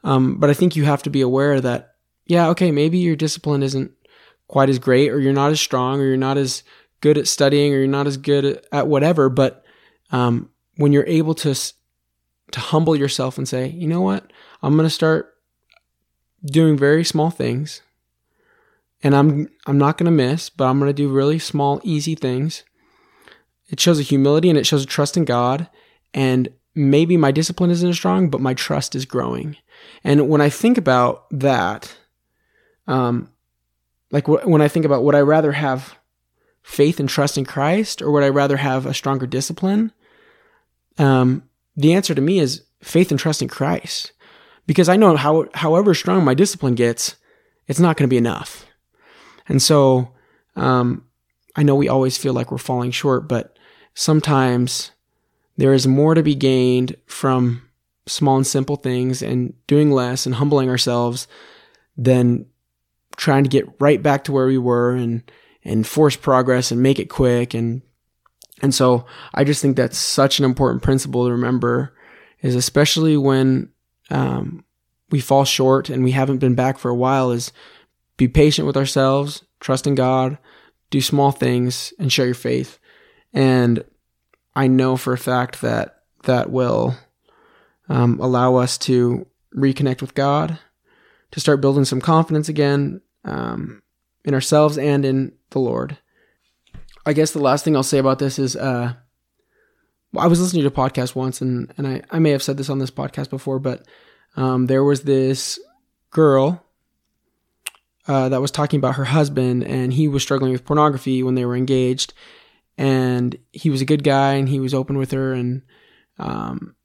Um, 0.04 0.38
but 0.38 0.50
I 0.50 0.54
think 0.54 0.76
you 0.76 0.84
have 0.84 1.04
to 1.04 1.10
be 1.10 1.22
aware 1.22 1.62
that, 1.62 1.94
yeah, 2.26 2.50
okay, 2.50 2.72
maybe 2.72 2.98
your 2.98 3.16
discipline 3.16 3.64
isn't 3.64 3.92
quite 4.52 4.70
as 4.70 4.80
great, 4.80 5.10
or 5.10 5.20
you're 5.20 5.34
not 5.34 5.52
as 5.52 5.62
strong, 5.62 6.00
or 6.00 6.06
you're 6.06 6.18
not 6.18 6.38
as 6.38 6.64
good 7.00 7.18
at 7.18 7.28
studying, 7.28 7.74
or 7.74 7.78
you're 7.78 7.88
not 7.88 8.06
as 8.06 8.18
good 8.18 8.46
at, 8.46 8.66
at 8.72 8.88
whatever. 8.88 9.30
But 9.30 9.64
um, 10.12 10.50
when 10.76 10.92
you're 10.92 11.08
able 11.08 11.34
to 11.36 11.56
to 12.52 12.60
humble 12.60 12.98
yourself 12.98 13.38
and 13.38 13.48
say, 13.48 13.70
you 13.70 13.88
know 13.88 14.02
what, 14.02 14.32
I'm 14.62 14.76
going 14.76 14.86
to 14.86 14.90
start 14.90 15.38
doing 16.46 16.78
very 16.78 17.06
small 17.06 17.30
things 17.30 17.82
and 19.04 19.16
I'm 19.16 19.48
I'm 19.66 19.78
not 19.78 19.98
going 19.98 20.06
to 20.06 20.12
miss, 20.12 20.50
but 20.50 20.66
I'm 20.66 20.80
going 20.80 20.90
to 20.90 20.94
do 20.94 21.10
really 21.10 21.40
small, 21.40 21.80
easy 21.84 22.16
things. 22.16 22.64
It 23.70 23.80
shows 23.80 24.00
a 24.00 24.04
humility 24.04 24.50
and 24.50 24.58
it 24.58 24.66
shows 24.66 24.84
a 24.84 24.88
trust 24.88 25.16
in 25.16 25.26
God. 25.26 25.70
And 26.14 26.50
maybe 26.76 27.16
my 27.16 27.32
discipline 27.32 27.72
isn't 27.72 27.90
as 27.90 27.96
strong, 27.96 28.30
but 28.30 28.42
my 28.42 28.54
trust 28.54 28.96
is 28.96 29.06
growing. 29.06 29.56
And 30.04 30.30
when 30.30 30.42
I 30.42 30.50
think 30.50 30.78
about 30.78 31.26
that, 31.32 31.96
um, 32.86 33.30
like 34.12 34.26
wh- 34.26 34.46
when 34.48 34.62
I 34.62 34.68
think 34.68 34.86
about 34.86 35.04
would 35.04 35.16
I 35.16 35.22
rather 35.22 35.54
have 35.54 35.98
faith 36.62 37.00
and 37.00 37.10
trust 37.10 37.38
in 37.38 37.46
Christ 37.46 38.02
or 38.02 38.12
would 38.12 38.24
I 38.24 38.30
rather 38.30 38.58
have 38.58 38.86
a 38.86 38.94
stronger 38.94 39.26
discipline? 39.26 39.92
Um, 40.98 41.44
the 41.76 41.94
answer 41.94 42.14
to 42.14 42.22
me 42.22 42.40
is 42.40 42.64
faith 42.82 43.12
and 43.12 43.20
trust 43.20 43.42
in 43.42 43.48
Christ 43.48 44.12
because 44.68 44.90
I 44.90 44.98
know 44.98 45.16
how 45.16 45.48
however 45.54 45.94
strong 45.94 46.24
my 46.24 46.34
discipline 46.34 46.76
gets, 46.76 47.16
it's 47.68 47.80
not 47.80 47.98
going 47.98 48.08
to 48.08 48.14
be 48.14 48.18
enough. 48.18 48.66
And 49.48 49.62
so 49.62 50.14
um, 50.56 51.06
I 51.56 51.64
know 51.64 51.76
we 51.76 51.90
always 51.90 52.18
feel 52.18 52.34
like 52.34 52.52
we're 52.52 52.58
falling 52.58 52.92
short, 52.92 53.28
but 53.28 53.58
sometimes 53.94 54.92
there 55.58 55.74
is 55.74 55.88
more 55.88 56.16
to 56.16 56.24
be 56.24 56.36
gained 56.36 56.96
from 57.06 57.64
small 58.08 58.38
and 58.38 58.48
simple 58.48 58.76
things 58.76 59.22
and 59.22 59.54
doing 59.68 59.92
less 59.92 60.26
and 60.26 60.36
humbling 60.36 60.70
ourselves 60.70 61.28
than 61.98 62.46
trying 63.18 63.44
to 63.44 63.50
get 63.50 63.68
right 63.80 64.02
back 64.02 64.24
to 64.26 64.32
where 64.32 64.48
we 64.48 64.58
were 64.58 64.94
and 64.94 65.30
and 65.64 65.86
force 65.86 66.16
progress 66.16 66.72
and 66.72 66.82
make 66.82 67.00
it 67.00 67.10
quick 67.10 67.54
and 67.54 67.82
and 68.62 68.74
so 68.74 69.06
I 69.34 69.44
just 69.44 69.62
think 69.62 69.76
that's 69.76 69.98
such 69.98 70.40
an 70.40 70.46
important 70.46 70.84
principle 70.84 71.26
to 71.26 71.32
remember 71.32 71.96
is 72.42 72.56
especially 72.56 73.18
when 73.18 73.70
um, 74.10 74.64
we 75.10 75.20
fall 75.20 75.46
short 75.46 75.90
and 75.90 76.04
we 76.04 76.12
haven't 76.12 76.40
been 76.40 76.56
back 76.56 76.78
for 76.78 76.90
a 76.90 76.96
while 76.96 77.32
is 77.32 77.52
be 78.18 78.28
patient 78.28 78.68
with 78.68 78.78
ourselves, 78.78 79.44
trust 79.60 79.88
in 79.88 79.96
God, 79.96 80.38
do 80.90 81.02
small 81.02 81.32
things 81.32 81.94
and 81.98 82.12
share 82.12 82.26
your 82.26 82.36
faith. 82.36 82.78
And 83.34 83.84
I 84.56 84.68
know 84.68 84.98
for 84.98 85.14
a 85.14 85.18
fact 85.18 85.62
that 85.62 86.04
that 86.24 86.52
will 86.52 86.96
um, 87.90 88.20
allow 88.20 88.56
us 88.56 88.78
to 88.80 89.26
reconnect 89.56 90.02
with 90.02 90.14
God, 90.14 90.60
to 91.32 91.40
start 91.40 91.62
building 91.62 91.86
some 91.86 92.02
confidence 92.02 92.50
again 92.50 93.02
um, 93.24 93.82
in 94.26 94.34
ourselves 94.34 94.78
and 94.78 95.06
in 95.06 95.32
the 95.52 95.60
Lord. 95.60 95.98
I 97.06 97.14
guess 97.14 97.32
the 97.32 97.40
last 97.40 97.66
thing 97.66 97.76
I'll 97.76 97.84
say 97.84 97.98
about 97.98 98.20
this 98.20 98.38
is 98.38 98.56
uh, 98.56 98.94
I 100.18 100.28
was 100.28 100.42
listening 100.42 100.64
to 100.64 100.68
a 100.68 100.72
podcast 100.72 101.16
once, 101.16 101.42
and, 101.42 101.74
and 101.78 101.88
I, 101.88 102.02
I 102.12 102.20
may 102.20 102.32
have 102.32 102.44
said 102.44 102.58
this 102.58 102.70
on 102.70 102.80
this 102.80 102.92
podcast 102.92 103.30
before, 103.30 103.60
but 103.60 103.88
um, 104.36 104.68
there 104.68 104.84
was 104.84 105.02
this 105.02 105.60
girl 106.12 106.64
uh, 108.08 108.30
that 108.30 108.42
was 108.42 108.52
talking 108.52 108.78
about 108.78 108.96
her 108.96 109.06
husband, 109.06 109.64
and 109.64 109.94
he 109.94 110.08
was 110.08 110.22
struggling 110.22 110.52
with 110.52 110.66
pornography 110.66 111.24
when 111.24 111.36
they 111.36 111.46
were 111.46 111.56
engaged. 111.56 112.14
And 112.78 113.38
he 113.52 113.70
was 113.70 113.82
a 113.82 113.86
good 113.86 114.04
guy, 114.04 114.34
and 114.34 114.50
he 114.50 114.60
was 114.60 114.74
open 114.74 114.98
with 114.98 115.12
her. 115.12 115.34
And 115.34 115.62
um, 116.20 116.76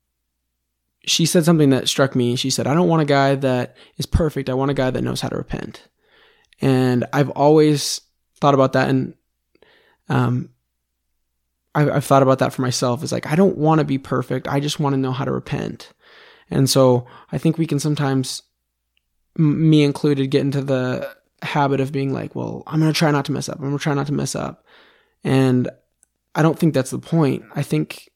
she 1.06 1.24
said 1.24 1.44
something 1.44 1.70
that 1.70 1.88
struck 1.88 2.14
me. 2.14 2.36
She 2.36 2.50
said, 2.50 2.66
"I 2.66 2.74
don't 2.74 2.88
want 2.88 3.02
a 3.02 3.06
guy 3.06 3.34
that 3.36 3.76
is 3.96 4.06
perfect. 4.06 4.50
I 4.50 4.54
want 4.54 4.70
a 4.70 4.74
guy 4.74 4.90
that 4.90 5.02
knows 5.02 5.20
how 5.20 5.28
to 5.28 5.36
repent." 5.36 5.88
And 6.60 7.04
I've 7.12 7.30
always 7.30 8.00
thought 8.40 8.54
about 8.54 8.72
that, 8.72 8.88
and 8.88 9.14
um, 10.08 10.50
I, 11.74 11.90
I've 11.90 12.04
thought 12.04 12.22
about 12.22 12.40
that 12.40 12.52
for 12.52 12.62
myself. 12.62 13.02
Is 13.02 13.12
like 13.12 13.26
I 13.26 13.36
don't 13.36 13.56
want 13.56 13.78
to 13.78 13.84
be 13.84 13.98
perfect. 13.98 14.48
I 14.48 14.60
just 14.60 14.80
want 14.80 14.94
to 14.94 14.98
know 15.00 15.12
how 15.12 15.24
to 15.24 15.32
repent. 15.32 15.92
And 16.50 16.70
so 16.70 17.06
I 17.32 17.38
think 17.38 17.58
we 17.58 17.66
can 17.66 17.80
sometimes 17.80 18.42
me 19.36 19.82
included, 19.82 20.30
get 20.30 20.40
into 20.40 20.62
the 20.62 21.16
habit 21.42 21.80
of 21.80 21.92
being 21.92 22.12
like, 22.12 22.34
well, 22.34 22.62
I'm 22.66 22.80
going 22.80 22.92
to 22.92 22.98
try 22.98 23.10
not 23.10 23.24
to 23.26 23.32
mess 23.32 23.48
up. 23.48 23.56
I'm 23.56 23.64
going 23.64 23.76
to 23.76 23.82
try 23.82 23.94
not 23.94 24.06
to 24.06 24.12
mess 24.12 24.34
up. 24.34 24.64
And 25.24 25.68
I 26.34 26.42
don't 26.42 26.58
think 26.58 26.74
that's 26.74 26.90
the 26.90 26.98
point. 26.98 27.44
I 27.54 27.62
think 27.62 28.10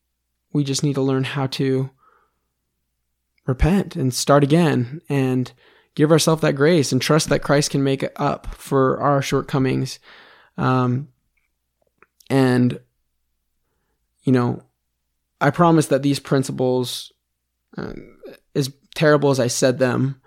we 0.53 0.65
just 0.65 0.83
need 0.83 0.95
to 0.95 1.03
learn 1.03 1.25
how 1.25 1.47
to 1.49 1.91
repent 3.51 3.97
and 3.97 4.15
start 4.15 4.43
again 4.43 5.03
and 5.09 5.53
give 5.95 6.11
ourselves 6.11 6.41
that 6.41 6.55
grace 6.55 6.93
and 6.93 7.03
trust 7.03 7.29
that 7.29 7.43
Christ 7.43 7.71
can 7.71 7.83
make 7.83 8.05
up 8.17 8.47
for 8.55 8.99
our 9.01 9.21
shortcomings. 9.21 9.99
Um, 10.57 11.09
and, 12.31 12.81
you 14.23 14.33
know, 14.33 14.63
I 15.41 15.51
promise 15.51 15.89
that 15.89 16.03
these 16.03 16.21
principles, 16.21 17.13
uh, 17.77 17.95
as 18.55 18.73
terrible 18.95 19.31
as 19.31 19.41
I 19.41 19.49
said 19.49 19.79
them, 19.79 20.21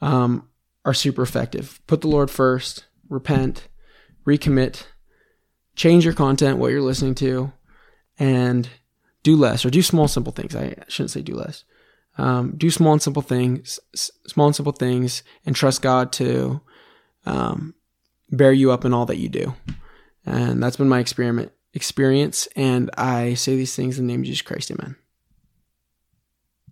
um, 0.00 0.48
are 0.84 0.94
super 0.94 1.22
effective. 1.22 1.80
Put 1.86 2.00
the 2.00 2.08
Lord 2.08 2.30
first, 2.30 2.84
repent, 3.08 3.68
recommit, 4.26 4.84
change 5.76 6.04
your 6.04 6.14
content, 6.14 6.58
what 6.58 6.72
you're 6.72 6.82
listening 6.82 7.14
to, 7.16 7.52
and 8.18 8.68
do 9.22 9.36
less 9.36 9.64
or 9.64 9.70
do 9.70 9.80
small, 9.80 10.08
simple 10.08 10.32
things. 10.32 10.56
I 10.56 10.74
shouldn't 10.88 11.12
say 11.12 11.22
do 11.22 11.36
less. 11.36 11.64
Um, 12.16 12.54
do 12.56 12.70
small 12.70 12.92
and 12.92 13.02
simple 13.02 13.22
things, 13.22 13.80
small 13.94 14.46
and 14.46 14.56
simple 14.56 14.72
things, 14.72 15.22
and 15.44 15.56
trust 15.56 15.82
God 15.82 16.12
to 16.12 16.60
um, 17.26 17.74
bear 18.30 18.52
you 18.52 18.70
up 18.70 18.84
in 18.84 18.94
all 18.94 19.06
that 19.06 19.18
you 19.18 19.28
do. 19.28 19.54
And 20.24 20.62
that's 20.62 20.76
been 20.76 20.88
my 20.88 21.00
experiment 21.00 21.52
experience. 21.74 22.46
And 22.54 22.90
I 22.96 23.34
say 23.34 23.56
these 23.56 23.74
things 23.74 23.98
in 23.98 24.06
the 24.06 24.12
name 24.12 24.20
of 24.20 24.26
Jesus 24.26 24.42
Christ. 24.42 24.70
Amen. 24.70 24.96